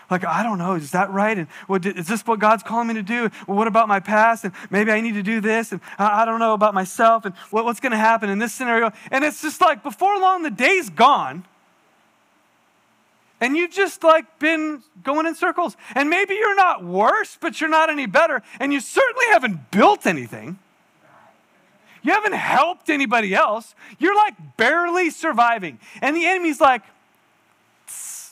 Like, 0.09 0.25
I 0.25 0.41
don't 0.41 0.57
know, 0.57 0.73
is 0.73 0.91
that 0.91 1.11
right? 1.11 1.37
And 1.37 1.47
what, 1.67 1.85
is 1.85 2.07
this 2.07 2.25
what 2.25 2.39
God's 2.39 2.63
calling 2.63 2.87
me 2.87 2.95
to 2.95 3.03
do? 3.03 3.29
Well, 3.47 3.57
what 3.57 3.67
about 3.67 3.87
my 3.87 3.99
past? 3.99 4.43
And 4.43 4.53
maybe 4.69 4.91
I 4.91 5.01
need 5.01 5.13
to 5.13 5.23
do 5.23 5.39
this. 5.39 5.71
And 5.71 5.81
I, 5.99 6.21
I 6.21 6.25
don't 6.25 6.39
know 6.39 6.53
about 6.53 6.73
myself. 6.73 7.25
And 7.25 7.35
what, 7.51 7.65
what's 7.65 7.79
going 7.79 7.91
to 7.91 7.97
happen 7.97 8.29
in 8.29 8.39
this 8.39 8.53
scenario? 8.53 8.91
And 9.11 9.23
it's 9.23 9.41
just 9.41 9.61
like, 9.61 9.83
before 9.83 10.19
long, 10.19 10.41
the 10.43 10.49
day's 10.49 10.89
gone. 10.89 11.45
And 13.41 13.55
you've 13.55 13.71
just 13.71 14.03
like 14.03 14.39
been 14.39 14.83
going 15.03 15.25
in 15.25 15.35
circles. 15.35 15.77
And 15.95 16.09
maybe 16.09 16.33
you're 16.33 16.55
not 16.55 16.83
worse, 16.83 17.37
but 17.39 17.61
you're 17.61 17.69
not 17.69 17.89
any 17.89 18.05
better. 18.05 18.41
And 18.59 18.73
you 18.73 18.79
certainly 18.79 19.25
haven't 19.31 19.71
built 19.71 20.05
anything. 20.05 20.59
You 22.01 22.13
haven't 22.13 22.33
helped 22.33 22.89
anybody 22.89 23.35
else. 23.35 23.75
You're 23.97 24.15
like 24.15 24.57
barely 24.57 25.09
surviving. 25.09 25.79
And 26.01 26.15
the 26.15 26.25
enemy's 26.25 26.59
like, 26.59 26.81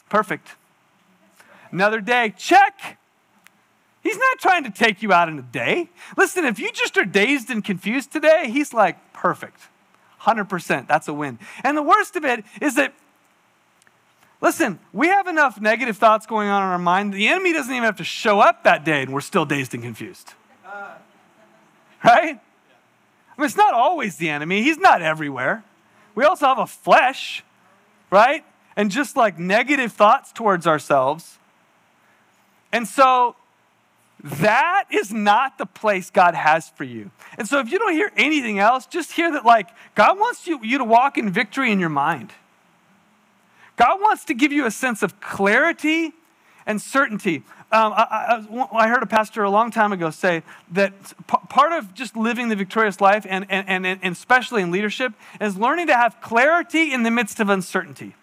perfect. 0.09 0.55
Another 1.77 2.01
day, 2.01 2.33
check. 2.35 2.97
He's 4.01 4.17
not 4.17 4.39
trying 4.39 4.63
to 4.63 4.71
take 4.71 5.03
you 5.03 5.13
out 5.13 5.29
in 5.29 5.37
a 5.37 5.43
day. 5.43 5.91
Listen, 6.17 6.43
if 6.43 6.57
you 6.57 6.71
just 6.71 6.97
are 6.97 7.05
dazed 7.05 7.51
and 7.51 7.63
confused 7.63 8.11
today, 8.11 8.49
he's 8.49 8.73
like, 8.73 9.13
perfect. 9.13 9.61
100%. 10.23 10.87
That's 10.87 11.07
a 11.07 11.13
win. 11.13 11.37
And 11.63 11.77
the 11.77 11.83
worst 11.83 12.15
of 12.15 12.25
it 12.25 12.43
is 12.59 12.73
that, 12.77 12.95
listen, 14.41 14.79
we 14.91 15.09
have 15.09 15.27
enough 15.27 15.61
negative 15.61 15.97
thoughts 15.97 16.25
going 16.25 16.49
on 16.49 16.63
in 16.63 16.69
our 16.69 16.79
mind. 16.79 17.13
The 17.13 17.27
enemy 17.27 17.53
doesn't 17.53 17.71
even 17.71 17.83
have 17.83 17.97
to 17.97 18.03
show 18.03 18.39
up 18.39 18.63
that 18.63 18.83
day 18.83 19.03
and 19.03 19.13
we're 19.13 19.21
still 19.21 19.45
dazed 19.45 19.75
and 19.75 19.83
confused. 19.83 20.33
Right? 22.03 22.39
I 22.39 23.37
mean, 23.37 23.45
it's 23.45 23.55
not 23.55 23.75
always 23.75 24.15
the 24.15 24.29
enemy, 24.29 24.63
he's 24.63 24.79
not 24.79 25.03
everywhere. 25.03 25.63
We 26.15 26.23
also 26.23 26.47
have 26.47 26.57
a 26.57 26.65
flesh, 26.65 27.43
right? 28.09 28.43
And 28.75 28.89
just 28.89 29.15
like 29.15 29.37
negative 29.37 29.91
thoughts 29.91 30.31
towards 30.31 30.65
ourselves. 30.65 31.37
And 32.71 32.87
so 32.87 33.35
that 34.23 34.85
is 34.89 35.11
not 35.11 35.57
the 35.57 35.65
place 35.65 36.09
God 36.09 36.33
has 36.33 36.69
for 36.69 36.83
you. 36.83 37.11
And 37.37 37.47
so 37.47 37.59
if 37.59 37.71
you 37.71 37.79
don't 37.79 37.93
hear 37.93 38.11
anything 38.17 38.59
else, 38.59 38.85
just 38.85 39.11
hear 39.11 39.31
that 39.31 39.45
like 39.45 39.67
God 39.95 40.17
wants 40.19 40.47
you, 40.47 40.59
you 40.63 40.77
to 40.79 40.83
walk 40.83 41.17
in 41.17 41.29
victory 41.29 41.71
in 41.71 41.79
your 41.79 41.89
mind. 41.89 42.31
God 43.75 44.01
wants 44.01 44.25
to 44.25 44.33
give 44.33 44.51
you 44.51 44.65
a 44.65 44.71
sense 44.71 45.03
of 45.03 45.21
clarity 45.21 46.13
and 46.65 46.81
certainty. 46.81 47.43
Um, 47.71 47.93
I, 47.93 48.45
I, 48.49 48.67
I, 48.85 48.87
heard 48.87 49.03
a 49.03 49.07
pastor 49.07 49.43
a 49.43 49.49
long 49.49 49.71
time 49.71 49.91
ago 49.91 50.09
say 50.09 50.41
that 50.71 50.93
p- 51.27 51.37
part 51.49 51.73
of 51.73 51.93
just 51.93 52.15
living 52.15 52.47
the 52.49 52.55
victorious 52.55 53.01
life, 53.01 53.25
and, 53.27 53.45
and, 53.49 53.67
and, 53.67 53.85
and 53.85 54.13
especially 54.13 54.61
in 54.61 54.71
leadership, 54.71 55.13
is 55.41 55.57
learning 55.57 55.87
to 55.87 55.95
have 55.95 56.21
clarity 56.21 56.93
in 56.93 57.03
the 57.03 57.11
midst 57.11 57.39
of 57.39 57.49
uncertainty. 57.49 58.15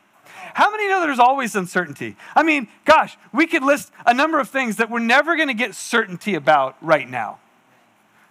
How 0.55 0.71
many 0.71 0.89
know 0.89 1.01
there's 1.01 1.19
always 1.19 1.55
uncertainty? 1.55 2.17
I 2.35 2.43
mean, 2.43 2.69
gosh, 2.85 3.17
we 3.33 3.47
could 3.47 3.63
list 3.63 3.93
a 4.07 4.15
number 4.15 4.39
of 4.41 4.49
things 4.49 4.77
that 4.77 4.89
we're 4.89 5.01
never 5.01 5.37
going 5.37 5.49
to 5.49 5.55
get 5.55 5.75
certainty 5.75 6.35
about 6.35 6.77
right 6.81 7.09
now. 7.09 7.39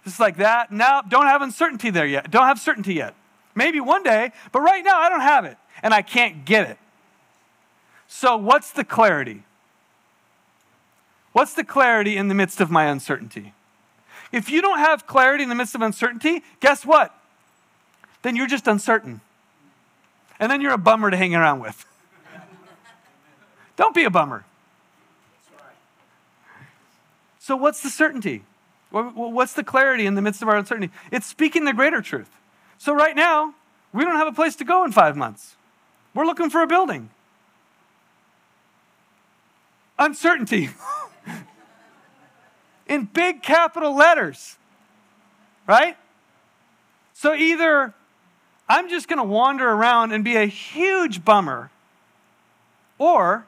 Just 0.04 0.18
like 0.18 0.38
that. 0.38 0.72
Now, 0.72 1.02
don't 1.02 1.26
have 1.26 1.42
uncertainty 1.42 1.90
there 1.90 2.06
yet. 2.06 2.30
Don't 2.30 2.46
have 2.46 2.58
certainty 2.58 2.94
yet. 2.94 3.14
Maybe 3.54 3.78
one 3.78 4.02
day, 4.02 4.32
but 4.52 4.60
right 4.60 4.82
now 4.84 4.98
I 4.98 5.08
don't 5.08 5.20
have 5.20 5.44
it 5.44 5.56
and 5.82 5.94
I 5.94 6.02
can't 6.02 6.44
get 6.44 6.68
it. 6.68 6.78
So, 8.08 8.36
what's 8.36 8.70
the 8.70 8.84
clarity? 8.84 9.42
What's 11.32 11.54
the 11.54 11.64
clarity 11.64 12.16
in 12.16 12.28
the 12.28 12.34
midst 12.34 12.60
of 12.60 12.70
my 12.70 12.84
uncertainty? 12.84 13.52
If 14.32 14.50
you 14.50 14.62
don't 14.62 14.78
have 14.78 15.06
clarity 15.06 15.42
in 15.42 15.48
the 15.48 15.54
midst 15.54 15.74
of 15.74 15.82
uncertainty, 15.82 16.42
guess 16.60 16.86
what? 16.86 17.14
Then 18.22 18.34
you're 18.34 18.46
just 18.46 18.66
uncertain. 18.66 19.20
And 20.40 20.50
then 20.50 20.60
you're 20.60 20.72
a 20.72 20.78
bummer 20.78 21.10
to 21.10 21.16
hang 21.16 21.34
around 21.34 21.60
with. 21.60 21.84
don't 23.76 23.94
be 23.94 24.04
a 24.04 24.10
bummer. 24.10 24.44
So, 27.38 27.56
what's 27.56 27.82
the 27.82 27.90
certainty? 27.90 28.44
What's 28.90 29.52
the 29.54 29.64
clarity 29.64 30.06
in 30.06 30.14
the 30.14 30.22
midst 30.22 30.40
of 30.40 30.48
our 30.48 30.56
uncertainty? 30.56 30.94
It's 31.10 31.26
speaking 31.26 31.64
the 31.64 31.72
greater 31.72 32.00
truth. 32.00 32.30
So, 32.78 32.94
right 32.94 33.14
now, 33.14 33.54
we 33.92 34.04
don't 34.04 34.16
have 34.16 34.28
a 34.28 34.32
place 34.32 34.56
to 34.56 34.64
go 34.64 34.84
in 34.84 34.92
five 34.92 35.16
months. 35.16 35.56
We're 36.14 36.26
looking 36.26 36.48
for 36.48 36.62
a 36.62 36.66
building. 36.66 37.10
Uncertainty. 39.98 40.70
in 42.86 43.04
big 43.06 43.42
capital 43.42 43.94
letters, 43.94 44.56
right? 45.66 45.96
So 47.12 47.34
either 47.34 47.94
I'm 48.68 48.88
just 48.88 49.08
going 49.08 49.18
to 49.18 49.24
wander 49.24 49.68
around 49.68 50.12
and 50.12 50.24
be 50.24 50.36
a 50.36 50.46
huge 50.46 51.24
bummer, 51.24 51.70
or, 52.98 53.46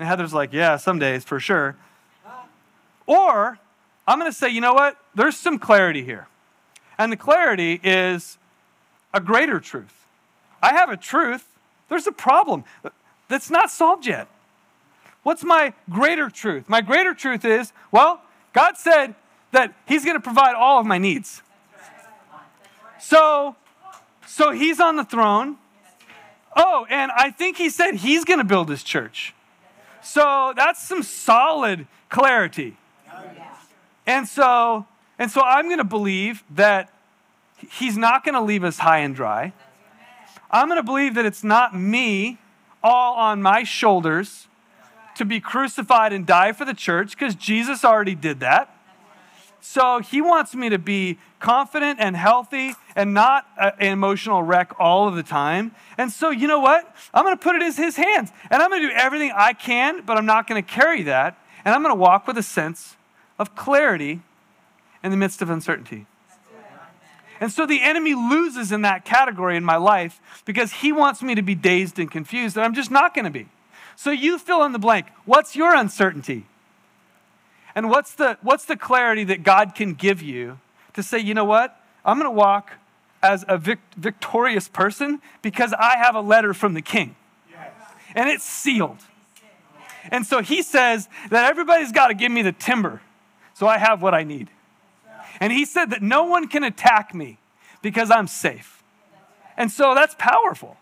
and 0.00 0.08
Heather's 0.08 0.32
like, 0.32 0.54
yeah, 0.54 0.78
some 0.78 0.98
days 0.98 1.24
for 1.24 1.38
sure, 1.38 1.76
or 3.06 3.58
I'm 4.06 4.18
going 4.18 4.30
to 4.30 4.36
say, 4.36 4.48
you 4.48 4.62
know 4.62 4.72
what? 4.72 4.96
There's 5.14 5.36
some 5.36 5.58
clarity 5.58 6.02
here. 6.02 6.26
And 6.96 7.12
the 7.12 7.18
clarity 7.18 7.78
is 7.84 8.38
a 9.12 9.20
greater 9.20 9.60
truth. 9.60 10.06
I 10.62 10.72
have 10.72 10.88
a 10.88 10.96
truth, 10.96 11.46
there's 11.90 12.06
a 12.06 12.12
problem 12.12 12.64
that's 13.28 13.50
not 13.50 13.70
solved 13.70 14.06
yet. 14.06 14.26
What's 15.22 15.44
my 15.44 15.74
greater 15.90 16.30
truth? 16.30 16.66
My 16.66 16.80
greater 16.80 17.12
truth 17.12 17.44
is, 17.44 17.74
well, 17.92 18.22
God 18.54 18.78
said 18.78 19.14
that 19.52 19.74
He's 19.86 20.04
going 20.04 20.16
to 20.16 20.22
provide 20.22 20.54
all 20.54 20.80
of 20.80 20.86
my 20.86 20.96
needs. 20.96 21.42
So, 22.98 23.54
so 24.26 24.52
He's 24.52 24.80
on 24.80 24.96
the 24.96 25.04
throne. 25.04 25.56
Oh, 26.56 26.86
and 26.88 27.12
I 27.14 27.30
think 27.30 27.58
He 27.58 27.68
said 27.68 27.96
He's 27.96 28.24
going 28.24 28.38
to 28.38 28.44
build 28.44 28.70
His 28.70 28.82
church. 28.82 29.34
So 30.02 30.52
that's 30.56 30.82
some 30.82 31.02
solid 31.02 31.86
clarity. 32.08 32.76
And 34.06 34.26
so, 34.26 34.86
and 35.18 35.30
so 35.30 35.40
I'm 35.42 35.66
going 35.66 35.78
to 35.78 35.84
believe 35.84 36.42
that 36.50 36.92
He's 37.72 37.96
not 37.96 38.24
going 38.24 38.34
to 38.34 38.40
leave 38.40 38.64
us 38.64 38.78
high 38.78 38.98
and 38.98 39.14
dry. 39.14 39.52
I'm 40.50 40.66
going 40.68 40.78
to 40.78 40.82
believe 40.82 41.14
that 41.14 41.26
it's 41.26 41.44
not 41.44 41.76
me 41.76 42.38
all 42.82 43.14
on 43.14 43.42
my 43.42 43.62
shoulders 43.62 44.48
to 45.16 45.24
be 45.24 45.40
crucified 45.40 46.12
and 46.12 46.26
die 46.26 46.52
for 46.52 46.64
the 46.64 46.72
church 46.72 47.10
because 47.10 47.34
Jesus 47.34 47.84
already 47.84 48.14
did 48.14 48.40
that. 48.40 48.74
So 49.60 50.00
he 50.00 50.20
wants 50.20 50.54
me 50.54 50.70
to 50.70 50.78
be 50.78 51.18
confident 51.38 52.00
and 52.00 52.16
healthy 52.16 52.74
and 52.96 53.12
not 53.12 53.46
an 53.58 53.92
emotional 53.92 54.42
wreck 54.42 54.72
all 54.78 55.06
of 55.06 55.14
the 55.14 55.22
time. 55.22 55.72
And 55.98 56.10
so, 56.10 56.30
you 56.30 56.48
know 56.48 56.60
what? 56.60 56.94
I'm 57.12 57.24
going 57.24 57.36
to 57.36 57.42
put 57.42 57.56
it 57.56 57.62
in 57.62 57.72
his 57.72 57.96
hands 57.96 58.30
and 58.50 58.62
I'm 58.62 58.70
going 58.70 58.82
to 58.82 58.88
do 58.88 58.94
everything 58.94 59.32
I 59.34 59.52
can, 59.52 60.02
but 60.02 60.16
I'm 60.16 60.26
not 60.26 60.46
going 60.46 60.62
to 60.62 60.68
carry 60.68 61.02
that. 61.04 61.38
And 61.64 61.74
I'm 61.74 61.82
going 61.82 61.94
to 61.94 62.00
walk 62.00 62.26
with 62.26 62.38
a 62.38 62.42
sense 62.42 62.96
of 63.38 63.54
clarity 63.54 64.20
in 65.02 65.10
the 65.10 65.16
midst 65.16 65.42
of 65.42 65.50
uncertainty. 65.50 66.06
And 67.40 67.50
so 67.50 67.64
the 67.64 67.82
enemy 67.82 68.14
loses 68.14 68.70
in 68.70 68.82
that 68.82 69.06
category 69.06 69.56
in 69.56 69.64
my 69.64 69.76
life 69.76 70.20
because 70.44 70.72
he 70.72 70.92
wants 70.92 71.22
me 71.22 71.34
to 71.34 71.42
be 71.42 71.54
dazed 71.54 71.98
and 71.98 72.10
confused, 72.10 72.56
and 72.56 72.64
I'm 72.64 72.74
just 72.74 72.90
not 72.90 73.14
going 73.14 73.24
to 73.24 73.30
be. 73.30 73.48
So 73.96 74.10
you 74.10 74.38
fill 74.38 74.62
in 74.64 74.72
the 74.72 74.78
blank. 74.78 75.06
What's 75.24 75.56
your 75.56 75.74
uncertainty? 75.74 76.44
And 77.74 77.88
what's 77.90 78.14
the, 78.14 78.38
what's 78.42 78.64
the 78.64 78.76
clarity 78.76 79.24
that 79.24 79.42
God 79.42 79.74
can 79.74 79.94
give 79.94 80.22
you 80.22 80.58
to 80.94 81.02
say, 81.02 81.18
you 81.18 81.34
know 81.34 81.44
what? 81.44 81.76
I'm 82.04 82.18
going 82.18 82.26
to 82.26 82.36
walk 82.36 82.72
as 83.22 83.44
a 83.48 83.58
vic- 83.58 83.78
victorious 83.96 84.68
person 84.68 85.20
because 85.42 85.72
I 85.72 85.96
have 85.98 86.14
a 86.14 86.20
letter 86.20 86.54
from 86.54 86.74
the 86.74 86.82
king. 86.82 87.16
Yes. 87.50 87.70
And 88.14 88.28
it's 88.28 88.44
sealed. 88.44 88.98
And 90.10 90.26
so 90.26 90.40
he 90.40 90.62
says 90.62 91.08
that 91.28 91.48
everybody's 91.48 91.92
got 91.92 92.08
to 92.08 92.14
give 92.14 92.32
me 92.32 92.42
the 92.42 92.52
timber 92.52 93.02
so 93.54 93.66
I 93.66 93.78
have 93.78 94.00
what 94.00 94.14
I 94.14 94.24
need. 94.24 94.48
And 95.38 95.52
he 95.52 95.64
said 95.64 95.90
that 95.90 96.02
no 96.02 96.24
one 96.24 96.48
can 96.48 96.64
attack 96.64 97.14
me 97.14 97.38
because 97.82 98.10
I'm 98.10 98.26
safe. 98.26 98.82
And 99.56 99.70
so 99.70 99.94
that's 99.94 100.14
powerful. 100.18 100.76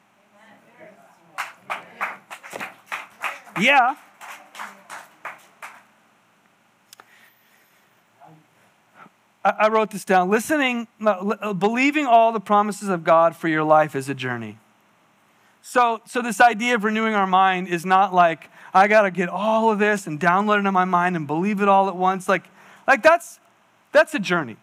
Yeah. 3.60 3.96
I 9.44 9.68
wrote 9.68 9.90
this 9.90 10.04
down. 10.04 10.30
Listening, 10.30 10.88
uh, 11.04 11.52
believing 11.54 12.06
all 12.06 12.32
the 12.32 12.40
promises 12.40 12.88
of 12.88 13.04
God 13.04 13.36
for 13.36 13.48
your 13.48 13.62
life 13.62 13.94
is 13.94 14.08
a 14.08 14.14
journey. 14.14 14.58
So, 15.62 16.00
so 16.06 16.22
this 16.22 16.40
idea 16.40 16.74
of 16.74 16.84
renewing 16.84 17.14
our 17.14 17.26
mind 17.26 17.68
is 17.68 17.86
not 17.86 18.12
like 18.12 18.50
I 18.74 18.88
got 18.88 19.02
to 19.02 19.10
get 19.10 19.28
all 19.28 19.70
of 19.70 19.78
this 19.78 20.06
and 20.06 20.18
download 20.18 20.56
it 20.56 20.58
into 20.60 20.72
my 20.72 20.84
mind 20.84 21.16
and 21.16 21.26
believe 21.26 21.60
it 21.60 21.68
all 21.68 21.88
at 21.88 21.96
once. 21.96 22.28
Like, 22.28 22.44
like 22.86 23.02
that's 23.02 23.38
that's 23.92 24.14
a 24.14 24.18
journey. 24.18 24.56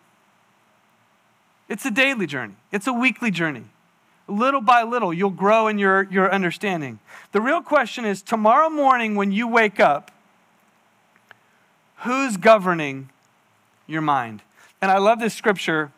It's 1.67 1.85
a 1.85 1.91
daily 1.91 2.27
journey. 2.27 2.55
It's 2.71 2.88
a 2.88 2.93
weekly 2.93 3.31
journey. 3.31 3.63
Little 4.27 4.61
by 4.61 4.83
little, 4.83 5.13
you'll 5.13 5.29
grow 5.29 5.67
in 5.67 5.77
your, 5.77 6.03
your 6.03 6.31
understanding. 6.31 6.99
The 7.31 7.41
real 7.41 7.61
question 7.61 8.05
is 8.05 8.21
tomorrow 8.21 8.69
morning 8.69 9.15
when 9.15 9.31
you 9.31 9.47
wake 9.47 9.79
up, 9.79 10.11
who's 11.97 12.38
governing 12.38 13.09
your 13.88 14.01
mind? 14.01 14.41
And 14.85 14.91
I 14.91 14.99
love 14.99 15.19
this 15.19 15.33
scripture 15.33 15.91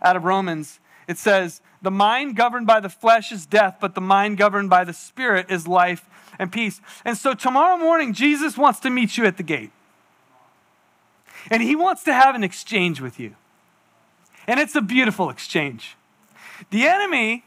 out 0.00 0.14
of 0.14 0.22
Romans. 0.22 0.78
It 1.08 1.18
says, 1.18 1.60
the 1.82 1.90
mind 1.90 2.36
governed 2.36 2.64
by 2.64 2.78
the 2.78 2.88
flesh 2.88 3.32
is 3.32 3.46
death, 3.46 3.78
but 3.80 3.96
the 3.96 4.00
mind 4.00 4.38
governed 4.38 4.70
by 4.70 4.84
the 4.84 4.92
spirit 4.92 5.50
is 5.50 5.66
life 5.66 6.08
and 6.38 6.52
peace. 6.52 6.80
And 7.04 7.18
so 7.18 7.34
tomorrow 7.34 7.76
morning, 7.76 8.12
Jesus 8.12 8.56
wants 8.56 8.78
to 8.80 8.90
meet 8.90 9.18
you 9.18 9.24
at 9.24 9.38
the 9.38 9.42
gate. 9.42 9.72
And 11.50 11.64
he 11.64 11.74
wants 11.74 12.04
to 12.04 12.14
have 12.14 12.36
an 12.36 12.44
exchange 12.44 13.00
with 13.00 13.18
you. 13.18 13.34
And 14.46 14.60
it's 14.60 14.76
a 14.76 14.82
beautiful 14.82 15.28
exchange. 15.28 15.96
The 16.70 16.86
enemy 16.86 17.42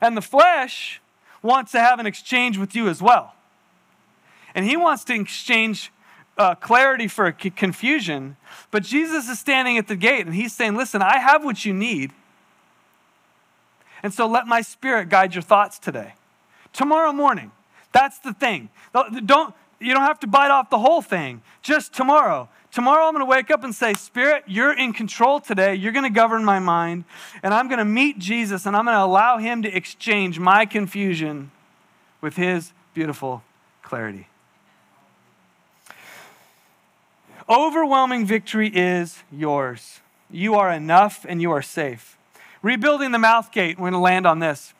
and 0.00 0.16
the 0.16 0.22
flesh 0.22 1.02
wants 1.42 1.72
to 1.72 1.80
have 1.80 1.98
an 1.98 2.06
exchange 2.06 2.56
with 2.56 2.76
you 2.76 2.88
as 2.88 3.02
well. 3.02 3.34
And 4.54 4.64
he 4.64 4.76
wants 4.76 5.02
to 5.06 5.14
exchange 5.14 5.90
uh, 6.38 6.54
clarity 6.54 7.08
for 7.08 7.30
confusion. 7.32 8.36
But 8.70 8.82
Jesus 8.82 9.28
is 9.28 9.38
standing 9.38 9.78
at 9.78 9.88
the 9.88 9.96
gate 9.96 10.26
and 10.26 10.34
he's 10.34 10.52
saying, 10.52 10.76
Listen, 10.76 11.02
I 11.02 11.18
have 11.18 11.44
what 11.44 11.64
you 11.64 11.72
need. 11.72 12.12
And 14.02 14.12
so 14.12 14.26
let 14.26 14.46
my 14.46 14.60
spirit 14.60 15.08
guide 15.08 15.34
your 15.34 15.42
thoughts 15.42 15.78
today. 15.78 16.14
Tomorrow 16.72 17.12
morning, 17.12 17.50
that's 17.92 18.18
the 18.18 18.34
thing. 18.34 18.68
Don't, 18.92 19.54
you 19.80 19.94
don't 19.94 20.02
have 20.02 20.20
to 20.20 20.26
bite 20.26 20.50
off 20.50 20.70
the 20.70 20.78
whole 20.78 21.02
thing. 21.02 21.42
Just 21.62 21.94
tomorrow. 21.94 22.48
Tomorrow 22.70 23.06
I'm 23.06 23.14
going 23.14 23.24
to 23.24 23.30
wake 23.30 23.50
up 23.50 23.64
and 23.64 23.74
say, 23.74 23.94
Spirit, 23.94 24.44
you're 24.46 24.76
in 24.76 24.92
control 24.92 25.40
today. 25.40 25.74
You're 25.74 25.92
going 25.92 26.04
to 26.04 26.10
govern 26.10 26.44
my 26.44 26.58
mind. 26.58 27.04
And 27.42 27.54
I'm 27.54 27.68
going 27.68 27.78
to 27.78 27.86
meet 27.86 28.18
Jesus 28.18 28.66
and 28.66 28.76
I'm 28.76 28.84
going 28.84 28.96
to 28.96 29.02
allow 29.02 29.38
him 29.38 29.62
to 29.62 29.74
exchange 29.74 30.38
my 30.38 30.66
confusion 30.66 31.50
with 32.20 32.36
his 32.36 32.72
beautiful 32.92 33.42
clarity. 33.82 34.28
Overwhelming 37.48 38.26
victory 38.26 38.68
is 38.68 39.22
yours. 39.30 40.00
You 40.30 40.54
are 40.54 40.70
enough 40.70 41.24
and 41.28 41.40
you 41.40 41.52
are 41.52 41.62
safe. 41.62 42.18
Rebuilding 42.62 43.12
the 43.12 43.18
mouth 43.18 43.52
gate, 43.52 43.78
we're 43.78 43.90
going 43.90 43.92
to 43.92 43.98
land 43.98 44.26
on 44.26 44.40
this. 44.40 44.74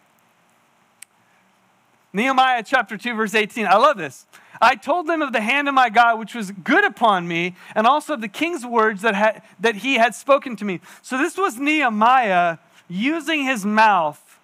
Nehemiah 2.12 2.64
chapter 2.64 2.96
2, 2.96 3.14
verse 3.14 3.34
18. 3.34 3.66
I 3.66 3.76
love 3.76 3.98
this. 3.98 4.26
I 4.60 4.74
told 4.74 5.06
them 5.06 5.22
of 5.22 5.32
the 5.32 5.40
hand 5.40 5.68
of 5.68 5.74
my 5.74 5.90
God, 5.90 6.18
which 6.18 6.34
was 6.34 6.50
good 6.50 6.84
upon 6.84 7.28
me, 7.28 7.54
and 7.74 7.86
also 7.86 8.14
of 8.14 8.20
the 8.20 8.28
king's 8.28 8.64
words 8.64 9.02
that, 9.02 9.14
had, 9.14 9.42
that 9.60 9.76
he 9.76 9.94
had 9.94 10.14
spoken 10.14 10.56
to 10.56 10.64
me. 10.64 10.80
So 11.02 11.18
this 11.18 11.36
was 11.36 11.58
Nehemiah 11.58 12.58
using 12.88 13.44
his 13.44 13.64
mouth 13.64 14.38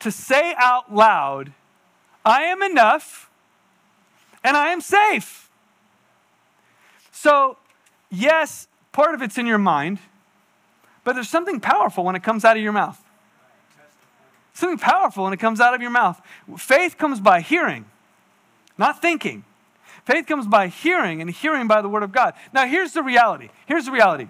to 0.00 0.10
say 0.10 0.54
out 0.56 0.94
loud, 0.94 1.52
I 2.24 2.42
am 2.42 2.62
enough 2.62 3.30
and 4.44 4.56
I 4.56 4.68
am 4.68 4.80
safe. 4.80 5.49
So, 7.20 7.58
yes, 8.10 8.66
part 8.92 9.14
of 9.14 9.20
it's 9.20 9.36
in 9.36 9.44
your 9.44 9.58
mind. 9.58 9.98
But 11.04 11.12
there's 11.12 11.28
something 11.28 11.60
powerful 11.60 12.02
when 12.02 12.16
it 12.16 12.22
comes 12.22 12.46
out 12.46 12.56
of 12.56 12.62
your 12.62 12.72
mouth. 12.72 12.98
Something 14.54 14.78
powerful 14.78 15.24
when 15.24 15.34
it 15.34 15.36
comes 15.36 15.60
out 15.60 15.74
of 15.74 15.82
your 15.82 15.90
mouth. 15.90 16.18
Faith 16.56 16.96
comes 16.96 17.20
by 17.20 17.42
hearing, 17.42 17.84
not 18.78 19.02
thinking. 19.02 19.44
Faith 20.06 20.26
comes 20.26 20.46
by 20.46 20.68
hearing, 20.68 21.20
and 21.20 21.30
hearing 21.30 21.68
by 21.68 21.82
the 21.82 21.90
word 21.90 22.02
of 22.02 22.10
God. 22.10 22.32
Now, 22.54 22.66
here's 22.66 22.94
the 22.94 23.02
reality. 23.02 23.50
Here's 23.66 23.84
the 23.84 23.92
reality. 23.92 24.28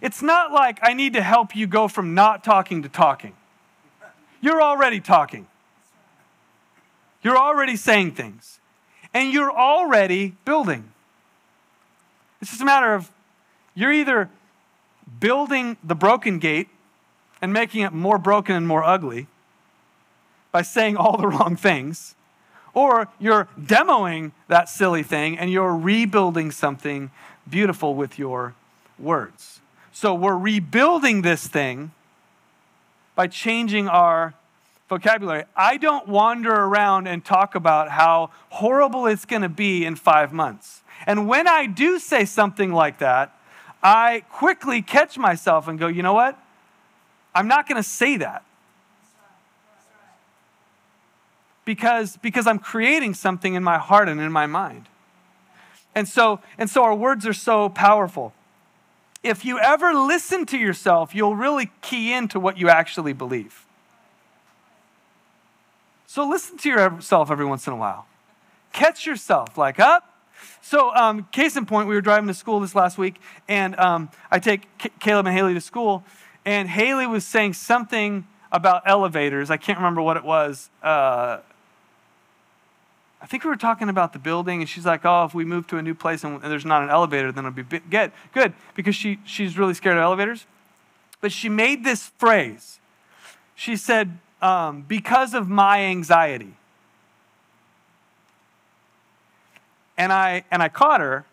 It's 0.00 0.22
not 0.22 0.52
like 0.52 0.78
I 0.80 0.94
need 0.94 1.12
to 1.12 1.22
help 1.22 1.54
you 1.54 1.66
go 1.66 1.86
from 1.86 2.14
not 2.14 2.42
talking 2.42 2.82
to 2.82 2.88
talking. 2.88 3.34
You're 4.40 4.62
already 4.62 5.00
talking. 5.00 5.46
You're 7.22 7.36
already 7.36 7.76
saying 7.76 8.12
things. 8.12 8.58
And 9.12 9.34
you're 9.34 9.52
already 9.52 10.34
building. 10.46 10.92
It's 12.40 12.50
just 12.50 12.62
a 12.62 12.64
matter 12.64 12.94
of 12.94 13.10
you're 13.74 13.92
either 13.92 14.30
building 15.20 15.76
the 15.82 15.94
broken 15.94 16.38
gate 16.38 16.68
and 17.40 17.52
making 17.52 17.82
it 17.82 17.92
more 17.92 18.18
broken 18.18 18.54
and 18.54 18.66
more 18.66 18.84
ugly 18.84 19.26
by 20.50 20.62
saying 20.62 20.96
all 20.96 21.16
the 21.16 21.28
wrong 21.28 21.56
things, 21.56 22.14
or 22.74 23.08
you're 23.18 23.48
demoing 23.60 24.32
that 24.48 24.68
silly 24.68 25.02
thing 25.02 25.38
and 25.38 25.50
you're 25.50 25.76
rebuilding 25.76 26.50
something 26.50 27.10
beautiful 27.48 27.94
with 27.94 28.18
your 28.18 28.54
words. 28.98 29.60
So 29.92 30.14
we're 30.14 30.36
rebuilding 30.36 31.22
this 31.22 31.46
thing 31.46 31.92
by 33.14 33.26
changing 33.26 33.88
our 33.88 34.34
vocabulary. 34.88 35.44
I 35.56 35.76
don't 35.76 36.08
wander 36.08 36.54
around 36.54 37.08
and 37.08 37.24
talk 37.24 37.54
about 37.54 37.90
how 37.90 38.30
horrible 38.50 39.06
it's 39.06 39.24
going 39.24 39.42
to 39.42 39.48
be 39.48 39.84
in 39.84 39.96
five 39.96 40.32
months. 40.32 40.82
And 41.06 41.28
when 41.28 41.46
I 41.48 41.66
do 41.66 41.98
say 41.98 42.24
something 42.24 42.72
like 42.72 42.98
that, 42.98 43.34
I 43.82 44.24
quickly 44.30 44.82
catch 44.82 45.16
myself 45.16 45.68
and 45.68 45.78
go, 45.78 45.86
you 45.86 46.02
know 46.02 46.14
what? 46.14 46.38
I'm 47.34 47.48
not 47.48 47.68
going 47.68 47.76
to 47.76 47.88
say 47.88 48.16
that. 48.16 48.44
Because, 51.64 52.16
because 52.16 52.46
I'm 52.46 52.58
creating 52.58 53.14
something 53.14 53.54
in 53.54 53.62
my 53.62 53.78
heart 53.78 54.08
and 54.08 54.20
in 54.20 54.32
my 54.32 54.46
mind. 54.46 54.86
And 55.94 56.08
so, 56.08 56.40
and 56.56 56.70
so 56.70 56.82
our 56.82 56.94
words 56.94 57.26
are 57.26 57.32
so 57.32 57.68
powerful. 57.68 58.32
If 59.22 59.44
you 59.44 59.58
ever 59.58 59.92
listen 59.92 60.46
to 60.46 60.56
yourself, 60.56 61.14
you'll 61.14 61.36
really 61.36 61.70
key 61.82 62.12
into 62.12 62.40
what 62.40 62.56
you 62.56 62.68
actually 62.68 63.12
believe. 63.12 63.66
So 66.06 66.26
listen 66.26 66.56
to 66.58 66.68
yourself 66.68 67.30
every 67.30 67.44
once 67.44 67.66
in 67.66 67.72
a 67.72 67.76
while. 67.76 68.06
Catch 68.72 69.06
yourself 69.06 69.58
like, 69.58 69.78
up, 69.78 70.07
so, 70.60 70.94
um, 70.94 71.26
case 71.32 71.56
in 71.56 71.66
point, 71.66 71.88
we 71.88 71.94
were 71.94 72.00
driving 72.00 72.28
to 72.28 72.34
school 72.34 72.60
this 72.60 72.74
last 72.74 72.98
week, 72.98 73.20
and 73.48 73.78
um, 73.78 74.10
I 74.30 74.38
take 74.38 74.66
Caleb 75.00 75.26
and 75.26 75.34
Haley 75.34 75.54
to 75.54 75.60
school, 75.60 76.04
and 76.44 76.68
Haley 76.68 77.06
was 77.06 77.24
saying 77.24 77.54
something 77.54 78.26
about 78.52 78.82
elevators. 78.84 79.50
I 79.50 79.56
can't 79.56 79.78
remember 79.78 80.02
what 80.02 80.16
it 80.16 80.24
was. 80.24 80.68
Uh, 80.82 81.38
I 83.20 83.26
think 83.26 83.44
we 83.44 83.50
were 83.50 83.56
talking 83.56 83.88
about 83.88 84.12
the 84.12 84.18
building, 84.18 84.60
and 84.60 84.68
she's 84.68 84.86
like, 84.86 85.04
"Oh, 85.04 85.24
if 85.24 85.34
we 85.34 85.44
move 85.44 85.66
to 85.68 85.78
a 85.78 85.82
new 85.82 85.94
place 85.94 86.22
and, 86.22 86.40
there's 86.42 86.66
not 86.66 86.82
an 86.82 86.90
elevator, 86.90 87.32
then 87.32 87.46
it'll 87.46 87.54
be 87.54 87.62
good." 87.62 88.12
Good, 88.32 88.52
because 88.74 88.94
she 88.94 89.18
she's 89.24 89.56
really 89.56 89.74
scared 89.74 89.96
of 89.96 90.02
elevators. 90.02 90.46
But 91.20 91.32
she 91.32 91.48
made 91.48 91.82
this 91.82 92.12
phrase. 92.18 92.78
She 93.54 93.74
said, 93.74 94.18
um, 94.42 94.82
"Because 94.82 95.34
of 95.34 95.48
my 95.48 95.80
anxiety." 95.80 96.57
And 99.98 100.12
I, 100.12 100.44
and 100.50 100.62
I 100.62 100.68
caught 100.68 101.00
her 101.00 101.26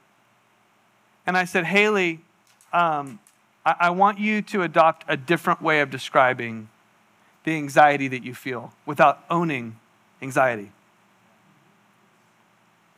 and 1.28 1.38
I 1.38 1.46
said, 1.46 1.66
Haley, 1.66 2.22
um, 2.74 3.20
I, 3.66 3.76
I 3.80 3.90
want 3.92 4.20
you 4.20 4.42
to 4.42 4.64
adopt 4.64 5.06
a 5.08 5.16
different 5.16 5.62
way 5.62 5.82
of 5.82 5.92
describing 5.92 6.68
the 7.44 7.56
anxiety 7.56 8.08
that 8.08 8.24
you 8.24 8.34
feel 8.34 8.74
without 8.86 9.24
owning 9.30 9.78
anxiety. 10.22 10.72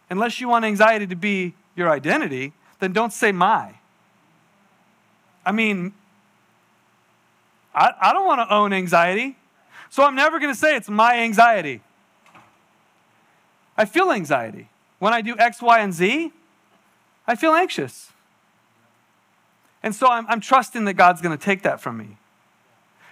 Unless 0.10 0.40
you 0.40 0.48
want 0.48 0.64
anxiety 0.64 1.06
to 1.06 1.16
be 1.16 1.54
your 1.76 1.90
identity, 1.92 2.54
then 2.80 2.94
don't 2.94 3.12
say 3.12 3.34
my. 3.34 3.74
I 5.46 5.52
mean, 5.52 5.94
I, 7.76 7.92
I 8.00 8.14
don't 8.14 8.26
want 8.26 8.40
to 8.40 8.54
own 8.54 8.72
anxiety, 8.72 9.38
so 9.90 10.04
I'm 10.04 10.16
never 10.16 10.40
going 10.40 10.54
to 10.54 10.60
say 10.60 10.78
it's 10.78 10.90
my 10.90 11.20
anxiety. 11.20 11.82
I 13.78 13.84
feel 13.84 14.12
anxiety. 14.12 14.70
When 15.00 15.14
I 15.14 15.22
do 15.22 15.38
X, 15.38 15.62
Y, 15.62 15.80
and 15.80 15.94
Z, 15.94 16.32
I 17.28 17.36
feel 17.36 17.54
anxious. 17.54 18.12
And 19.84 19.94
so 19.94 20.08
I'm, 20.08 20.26
I'm 20.28 20.42
trusting 20.42 20.86
that 20.86 20.94
God's 20.94 21.22
going 21.22 21.38
to 21.38 21.44
take 21.44 21.64
that 21.64 21.80
from 21.80 21.98
me. 21.98 22.18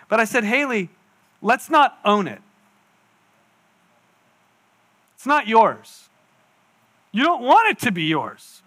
But 0.10 0.20
I 0.20 0.26
said, 0.26 0.44
Haley, 0.44 0.90
let's 1.42 1.70
not 1.70 2.00
own 2.04 2.28
it. 2.28 2.42
It's 5.16 5.26
not 5.26 5.48
yours. 5.48 6.10
You 7.12 7.24
don't 7.24 7.42
want 7.42 7.70
it 7.70 7.80
to 7.86 7.92
be 7.92 8.04
yours. 8.04 8.62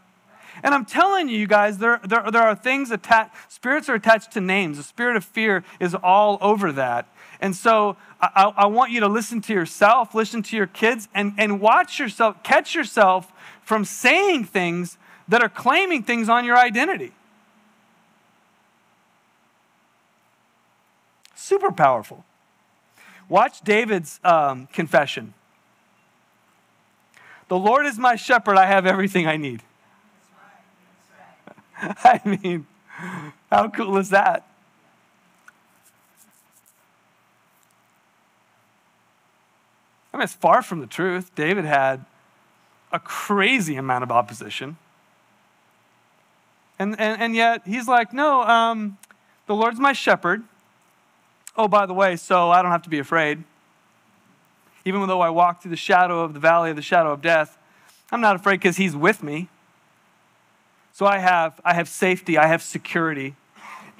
And 0.62 0.74
I'm 0.74 0.84
telling 0.84 1.28
you, 1.28 1.38
you 1.38 1.46
guys, 1.46 1.78
there, 1.78 2.00
there, 2.04 2.30
there 2.30 2.42
are 2.42 2.54
things 2.54 2.90
attached, 2.90 3.34
spirits 3.52 3.88
are 3.88 3.94
attached 3.94 4.32
to 4.32 4.40
names. 4.40 4.76
The 4.76 4.82
spirit 4.82 5.16
of 5.16 5.24
fear 5.24 5.64
is 5.78 5.94
all 5.94 6.38
over 6.40 6.72
that. 6.72 7.06
And 7.40 7.54
so 7.54 7.96
I, 8.20 8.52
I, 8.56 8.66
want 8.66 8.90
you 8.90 9.00
to 9.00 9.08
listen 9.08 9.40
to 9.42 9.52
yourself, 9.52 10.14
listen 10.14 10.42
to 10.44 10.56
your 10.56 10.66
kids, 10.66 11.08
and, 11.14 11.34
and 11.38 11.60
watch 11.60 12.00
yourself, 12.00 12.42
catch 12.42 12.74
yourself 12.74 13.32
from 13.62 13.84
saying 13.84 14.46
things 14.46 14.98
that 15.28 15.40
are 15.40 15.48
claiming 15.48 16.02
things 16.02 16.28
on 16.28 16.44
your 16.44 16.56
identity. 16.56 17.12
Super 21.36 21.70
powerful. 21.70 22.24
Watch 23.28 23.60
David's 23.60 24.18
um, 24.24 24.66
confession. 24.72 25.34
The 27.46 27.58
Lord 27.58 27.86
is 27.86 27.98
my 27.98 28.16
shepherd, 28.16 28.56
I 28.56 28.66
have 28.66 28.84
everything 28.84 29.26
I 29.26 29.36
need. 29.36 29.62
I 31.80 32.20
mean, 32.24 32.66
how 33.50 33.68
cool 33.68 33.96
is 33.98 34.10
that? 34.10 34.47
I 40.18 40.20
mean, 40.20 40.24
it's 40.24 40.34
far 40.34 40.62
from 40.62 40.80
the 40.80 40.88
truth. 40.88 41.32
David 41.36 41.64
had 41.64 42.04
a 42.90 42.98
crazy 42.98 43.76
amount 43.76 44.02
of 44.02 44.10
opposition. 44.10 44.76
And, 46.76 46.98
and, 46.98 47.22
and 47.22 47.36
yet 47.36 47.62
he's 47.64 47.86
like, 47.86 48.12
no, 48.12 48.42
um, 48.42 48.98
the 49.46 49.54
Lord's 49.54 49.78
my 49.78 49.92
shepherd. 49.92 50.42
Oh, 51.56 51.68
by 51.68 51.86
the 51.86 51.94
way, 51.94 52.16
so 52.16 52.50
I 52.50 52.62
don't 52.62 52.72
have 52.72 52.82
to 52.82 52.90
be 52.90 52.98
afraid. 52.98 53.44
Even 54.84 55.06
though 55.06 55.20
I 55.20 55.30
walk 55.30 55.62
through 55.62 55.70
the 55.70 55.76
shadow 55.76 56.24
of 56.24 56.34
the 56.34 56.40
valley 56.40 56.70
of 56.70 56.76
the 56.76 56.82
shadow 56.82 57.12
of 57.12 57.22
death, 57.22 57.56
I'm 58.10 58.20
not 58.20 58.34
afraid 58.34 58.56
because 58.56 58.76
he's 58.76 58.96
with 58.96 59.22
me. 59.22 59.48
So 60.92 61.06
I 61.06 61.18
have, 61.18 61.60
I 61.64 61.74
have 61.74 61.88
safety, 61.88 62.36
I 62.36 62.48
have 62.48 62.60
security, 62.60 63.36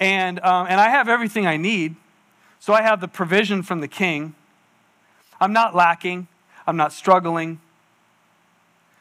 and, 0.01 0.41
um, 0.41 0.67
and 0.69 0.81
I 0.81 0.89
have 0.89 1.07
everything 1.07 1.47
I 1.47 1.55
need. 1.55 1.95
So 2.59 2.73
I 2.73 2.81
have 2.81 2.99
the 2.99 3.07
provision 3.07 3.63
from 3.63 3.79
the 3.79 3.87
king. 3.87 4.35
I'm 5.39 5.53
not 5.53 5.75
lacking, 5.75 6.27
I'm 6.67 6.77
not 6.77 6.93
struggling. 6.93 7.59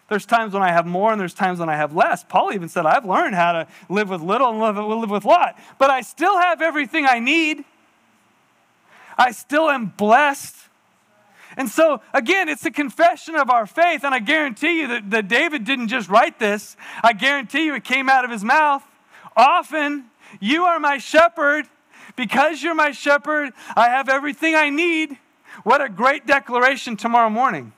There's 0.08 0.24
times 0.24 0.54
when 0.54 0.62
I 0.62 0.72
have 0.72 0.86
more 0.86 1.12
and 1.12 1.20
there's 1.20 1.34
times 1.34 1.58
when 1.58 1.68
I 1.68 1.76
have 1.76 1.94
less. 1.94 2.24
Paul 2.24 2.52
even 2.54 2.68
said, 2.70 2.86
I've 2.86 3.04
learned 3.04 3.34
how 3.34 3.52
to 3.52 3.66
live 3.90 4.08
with 4.08 4.22
little 4.22 4.48
and 4.48 4.58
live, 4.58 5.10
with 5.10 5.24
lot, 5.24 5.58
but 5.78 5.90
I 5.90 6.00
still 6.00 6.38
have 6.38 6.62
everything 6.62 7.04
I 7.06 7.18
need. 7.18 7.64
I 9.18 9.32
still 9.32 9.68
am 9.68 9.92
blessed. 9.96 10.56
And 11.58 11.68
so, 11.68 12.00
again, 12.14 12.48
it's 12.48 12.64
a 12.64 12.70
confession 12.70 13.34
of 13.34 13.50
our 13.50 13.66
faith. 13.66 14.04
And 14.04 14.14
I 14.14 14.20
guarantee 14.20 14.80
you 14.80 14.86
that, 14.86 15.10
that 15.10 15.28
David 15.28 15.64
didn't 15.64 15.88
just 15.88 16.08
write 16.08 16.38
this, 16.38 16.76
I 17.02 17.12
guarantee 17.12 17.66
you 17.66 17.74
it 17.74 17.84
came 17.84 18.08
out 18.08 18.24
of 18.24 18.30
his 18.30 18.44
mouth. 18.44 18.84
Often, 19.36 20.04
you 20.40 20.64
are 20.64 20.78
my 20.78 20.98
shepherd. 20.98 21.66
Because 22.16 22.64
you're 22.64 22.74
my 22.74 22.90
shepherd, 22.90 23.52
I 23.76 23.90
have 23.90 24.08
everything 24.08 24.56
I 24.56 24.70
need. 24.70 25.16
What 25.64 25.80
a 25.80 25.88
great 25.88 26.26
declaration 26.26 26.96
tomorrow 26.96 27.30
morning. 27.30 27.72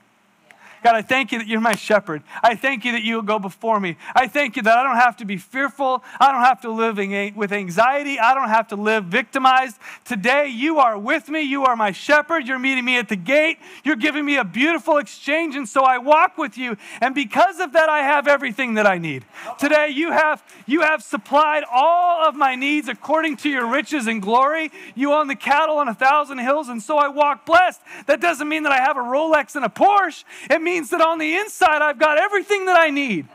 God, 0.83 0.95
I 0.95 1.01
thank 1.01 1.31
you 1.31 1.39
that 1.39 1.47
you're 1.47 1.61
my 1.61 1.75
shepherd. 1.75 2.23
I 2.41 2.55
thank 2.55 2.85
you 2.85 2.93
that 2.93 3.03
you 3.03 3.15
will 3.15 3.21
go 3.21 3.37
before 3.37 3.79
me. 3.79 3.97
I 4.15 4.27
thank 4.27 4.55
you 4.55 4.63
that 4.63 4.77
I 4.77 4.83
don't 4.83 4.95
have 4.95 5.17
to 5.17 5.25
be 5.25 5.37
fearful. 5.37 6.03
I 6.19 6.31
don't 6.31 6.43
have 6.43 6.61
to 6.61 6.71
live 6.71 6.97
with 7.35 7.51
anxiety. 7.51 8.19
I 8.19 8.33
don't 8.33 8.49
have 8.49 8.69
to 8.69 8.75
live 8.75 9.05
victimized. 9.05 9.77
Today, 10.05 10.47
you 10.47 10.79
are 10.79 10.97
with 10.97 11.29
me. 11.29 11.41
You 11.41 11.65
are 11.65 11.75
my 11.75 11.91
shepherd. 11.91 12.47
You're 12.47 12.59
meeting 12.59 12.83
me 12.83 12.97
at 12.97 13.09
the 13.09 13.15
gate. 13.15 13.59
You're 13.83 13.95
giving 13.95 14.25
me 14.25 14.37
a 14.37 14.43
beautiful 14.43 14.97
exchange. 14.97 15.55
And 15.55 15.69
so 15.69 15.83
I 15.83 15.99
walk 15.99 16.37
with 16.37 16.57
you. 16.57 16.77
And 16.99 17.13
because 17.13 17.59
of 17.59 17.73
that, 17.73 17.89
I 17.89 17.99
have 17.99 18.27
everything 18.27 18.73
that 18.75 18.87
I 18.87 18.97
need. 18.97 19.25
Today, 19.59 19.89
you 19.89 20.11
have, 20.11 20.43
you 20.65 20.81
have 20.81 21.03
supplied 21.03 21.63
all 21.71 22.27
of 22.27 22.35
my 22.35 22.55
needs 22.55 22.87
according 22.87 23.37
to 23.37 23.49
your 23.49 23.67
riches 23.67 24.07
and 24.07 24.21
glory. 24.21 24.71
You 24.95 25.13
own 25.13 25.27
the 25.27 25.35
cattle 25.35 25.77
on 25.77 25.87
a 25.87 25.93
thousand 25.93 26.39
hills. 26.39 26.69
And 26.69 26.81
so 26.81 26.97
I 26.97 27.07
walk 27.09 27.45
blessed. 27.45 27.81
That 28.07 28.19
doesn't 28.19 28.49
mean 28.49 28.63
that 28.63 28.71
I 28.71 28.79
have 28.79 28.97
a 28.97 29.01
Rolex 29.01 29.55
and 29.55 29.63
a 29.63 29.69
Porsche. 29.69 30.23
It 30.49 30.61
means 30.61 30.70
means 30.71 30.89
that 30.91 31.01
on 31.01 31.17
the 31.17 31.35
inside, 31.35 31.81
I've 31.81 31.99
got 31.99 32.17
everything 32.17 32.65
that 32.67 32.79
I 32.79 32.89
need. 32.89 33.27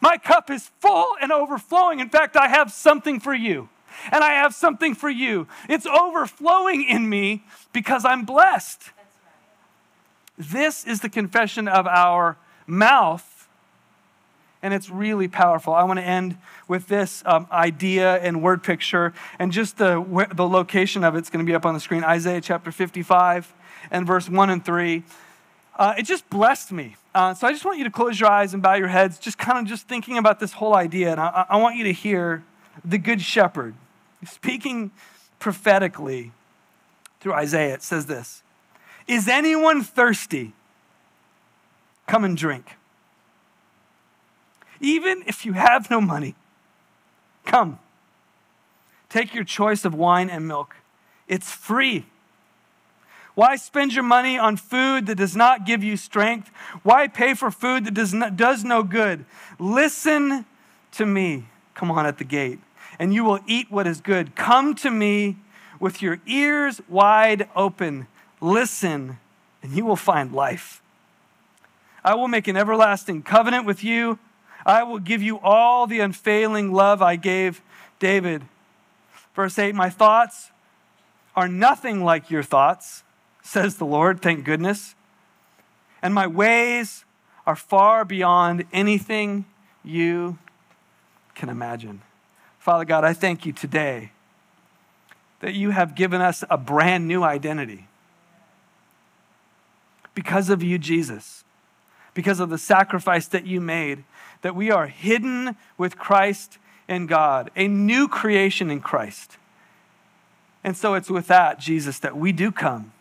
My 0.00 0.16
cup 0.16 0.50
is 0.50 0.70
full 0.80 1.16
and 1.20 1.30
overflowing. 1.30 2.00
In 2.00 2.08
fact, 2.08 2.34
I 2.34 2.48
have 2.48 2.72
something 2.72 3.20
for 3.20 3.34
you. 3.34 3.68
And 4.10 4.24
I 4.24 4.30
have 4.34 4.54
something 4.54 4.94
for 4.94 5.10
you. 5.10 5.48
It's 5.68 5.84
overflowing 5.84 6.84
in 6.88 7.08
me 7.08 7.44
because 7.72 8.04
I'm 8.04 8.24
blessed. 8.24 8.90
This 10.38 10.86
is 10.86 11.00
the 11.00 11.08
confession 11.08 11.68
of 11.68 11.86
our 11.86 12.38
mouth, 12.66 13.48
and 14.62 14.72
it's 14.72 14.88
really 14.88 15.26
powerful. 15.26 15.74
I 15.74 15.82
want 15.82 15.98
to 15.98 16.06
end 16.06 16.38
with 16.68 16.86
this 16.86 17.24
um, 17.26 17.48
idea 17.50 18.16
and 18.18 18.40
word 18.40 18.62
picture, 18.62 19.12
and 19.38 19.50
just 19.50 19.78
the, 19.78 20.28
the 20.32 20.46
location 20.46 21.02
of 21.02 21.16
it's 21.16 21.28
going 21.28 21.44
to 21.44 21.50
be 21.50 21.56
up 21.56 21.66
on 21.66 21.74
the 21.74 21.80
screen 21.80 22.04
Isaiah 22.04 22.40
chapter 22.40 22.70
55 22.70 23.52
and 23.90 24.06
verse 24.06 24.28
1 24.28 24.48
and 24.48 24.64
3 24.64 25.02
uh, 25.78 25.94
it 25.96 26.02
just 26.02 26.28
blessed 26.28 26.72
me. 26.72 26.96
Uh, 27.14 27.34
so 27.34 27.46
I 27.46 27.52
just 27.52 27.64
want 27.64 27.78
you 27.78 27.84
to 27.84 27.90
close 27.90 28.18
your 28.18 28.28
eyes 28.28 28.52
and 28.52 28.62
bow 28.62 28.74
your 28.74 28.88
heads, 28.88 29.18
just 29.18 29.38
kind 29.38 29.58
of 29.58 29.66
just 29.66 29.86
thinking 29.86 30.18
about 30.18 30.40
this 30.40 30.52
whole 30.54 30.74
idea. 30.74 31.12
And 31.12 31.20
I, 31.20 31.46
I 31.48 31.56
want 31.58 31.76
you 31.76 31.84
to 31.84 31.92
hear 31.92 32.44
the 32.84 32.98
Good 32.98 33.22
Shepherd 33.22 33.74
speaking 34.26 34.90
prophetically 35.38 36.32
through 37.20 37.34
Isaiah. 37.34 37.74
It 37.74 37.82
says 37.82 38.06
this 38.06 38.42
Is 39.06 39.28
anyone 39.28 39.82
thirsty? 39.82 40.52
Come 42.06 42.24
and 42.24 42.36
drink. 42.36 42.76
Even 44.80 45.22
if 45.26 45.44
you 45.44 45.52
have 45.52 45.90
no 45.90 46.00
money, 46.00 46.34
come. 47.44 47.78
Take 49.08 49.34
your 49.34 49.44
choice 49.44 49.84
of 49.84 49.94
wine 49.94 50.30
and 50.30 50.46
milk. 50.46 50.76
It's 51.26 51.52
free. 51.52 52.06
Why 53.38 53.54
spend 53.54 53.94
your 53.94 54.02
money 54.02 54.36
on 54.36 54.56
food 54.56 55.06
that 55.06 55.14
does 55.14 55.36
not 55.36 55.64
give 55.64 55.84
you 55.84 55.96
strength? 55.96 56.50
Why 56.82 57.06
pay 57.06 57.34
for 57.34 57.52
food 57.52 57.84
that 57.84 57.94
does, 57.94 58.12
not, 58.12 58.36
does 58.36 58.64
no 58.64 58.82
good? 58.82 59.24
Listen 59.60 60.44
to 60.94 61.06
me. 61.06 61.44
Come 61.72 61.88
on 61.92 62.04
at 62.04 62.18
the 62.18 62.24
gate, 62.24 62.58
and 62.98 63.14
you 63.14 63.22
will 63.22 63.38
eat 63.46 63.70
what 63.70 63.86
is 63.86 64.00
good. 64.00 64.34
Come 64.34 64.74
to 64.74 64.90
me 64.90 65.36
with 65.78 66.02
your 66.02 66.18
ears 66.26 66.80
wide 66.88 67.48
open. 67.54 68.08
Listen, 68.40 69.18
and 69.62 69.70
you 69.70 69.84
will 69.84 69.94
find 69.94 70.32
life. 70.32 70.82
I 72.04 72.16
will 72.16 72.26
make 72.26 72.48
an 72.48 72.56
everlasting 72.56 73.22
covenant 73.22 73.64
with 73.64 73.84
you. 73.84 74.18
I 74.66 74.82
will 74.82 74.98
give 74.98 75.22
you 75.22 75.38
all 75.38 75.86
the 75.86 76.00
unfailing 76.00 76.72
love 76.72 77.02
I 77.02 77.14
gave 77.14 77.62
David. 78.00 78.42
Verse 79.36 79.56
8 79.60 79.76
My 79.76 79.90
thoughts 79.90 80.50
are 81.36 81.46
nothing 81.46 82.02
like 82.02 82.32
your 82.32 82.42
thoughts 82.42 83.04
says 83.48 83.76
the 83.76 83.86
Lord, 83.86 84.20
thank 84.20 84.44
goodness. 84.44 84.94
And 86.02 86.12
my 86.12 86.26
ways 86.26 87.06
are 87.46 87.56
far 87.56 88.04
beyond 88.04 88.64
anything 88.74 89.46
you 89.82 90.38
can 91.34 91.48
imagine. 91.48 92.02
Father 92.58 92.84
God, 92.84 93.04
I 93.04 93.14
thank 93.14 93.46
you 93.46 93.54
today 93.54 94.12
that 95.40 95.54
you 95.54 95.70
have 95.70 95.94
given 95.94 96.20
us 96.20 96.44
a 96.50 96.58
brand 96.58 97.08
new 97.08 97.22
identity. 97.22 97.86
Because 100.14 100.50
of 100.50 100.62
you, 100.62 100.76
Jesus, 100.78 101.42
because 102.12 102.40
of 102.40 102.50
the 102.50 102.58
sacrifice 102.58 103.28
that 103.28 103.46
you 103.46 103.62
made, 103.62 104.04
that 104.42 104.54
we 104.54 104.70
are 104.70 104.88
hidden 104.88 105.56
with 105.78 105.96
Christ 105.96 106.58
in 106.86 107.06
God, 107.06 107.50
a 107.56 107.66
new 107.66 108.08
creation 108.08 108.70
in 108.70 108.80
Christ. 108.80 109.38
And 110.62 110.76
so 110.76 110.92
it's 110.92 111.08
with 111.08 111.28
that, 111.28 111.58
Jesus, 111.58 111.98
that 112.00 112.14
we 112.14 112.32
do 112.32 112.52
come 112.52 112.92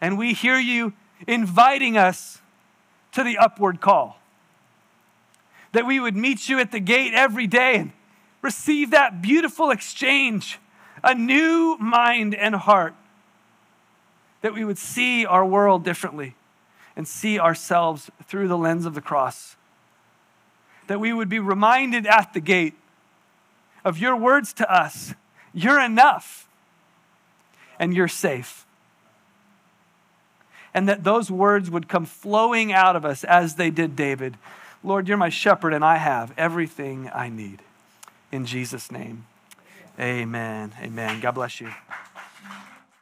and 0.00 0.18
we 0.18 0.32
hear 0.32 0.58
you 0.58 0.92
inviting 1.26 1.96
us 1.96 2.40
to 3.12 3.24
the 3.24 3.38
upward 3.38 3.80
call. 3.80 4.20
That 5.72 5.86
we 5.86 6.00
would 6.00 6.16
meet 6.16 6.48
you 6.48 6.58
at 6.60 6.72
the 6.72 6.80
gate 6.80 7.14
every 7.14 7.46
day 7.46 7.76
and 7.76 7.92
receive 8.42 8.90
that 8.92 9.20
beautiful 9.20 9.70
exchange, 9.70 10.58
a 11.02 11.14
new 11.14 11.76
mind 11.78 12.34
and 12.34 12.54
heart. 12.54 12.94
That 14.42 14.54
we 14.54 14.64
would 14.64 14.78
see 14.78 15.26
our 15.26 15.44
world 15.44 15.84
differently 15.84 16.34
and 16.96 17.06
see 17.06 17.38
ourselves 17.38 18.10
through 18.24 18.48
the 18.48 18.58
lens 18.58 18.86
of 18.86 18.94
the 18.94 19.00
cross. 19.00 19.56
That 20.86 21.00
we 21.00 21.12
would 21.12 21.28
be 21.28 21.38
reminded 21.38 22.06
at 22.06 22.32
the 22.32 22.40
gate 22.40 22.74
of 23.84 23.98
your 23.98 24.16
words 24.16 24.52
to 24.54 24.72
us 24.72 25.14
you're 25.54 25.80
enough 25.80 26.48
and 27.78 27.94
you're 27.94 28.08
safe 28.08 28.66
and 30.74 30.88
that 30.88 31.04
those 31.04 31.30
words 31.30 31.70
would 31.70 31.88
come 31.88 32.04
flowing 32.04 32.72
out 32.72 32.96
of 32.96 33.04
us 33.04 33.24
as 33.24 33.54
they 33.54 33.70
did 33.70 33.96
David. 33.96 34.36
Lord, 34.84 35.08
you're 35.08 35.16
my 35.16 35.28
shepherd, 35.28 35.72
and 35.72 35.84
I 35.84 35.96
have 35.96 36.32
everything 36.36 37.10
I 37.12 37.28
need. 37.28 37.62
In 38.30 38.46
Jesus' 38.46 38.90
name, 38.92 39.26
amen. 39.98 40.72
Amen. 40.80 41.20
God 41.20 41.32
bless 41.32 41.60
you. 41.60 41.70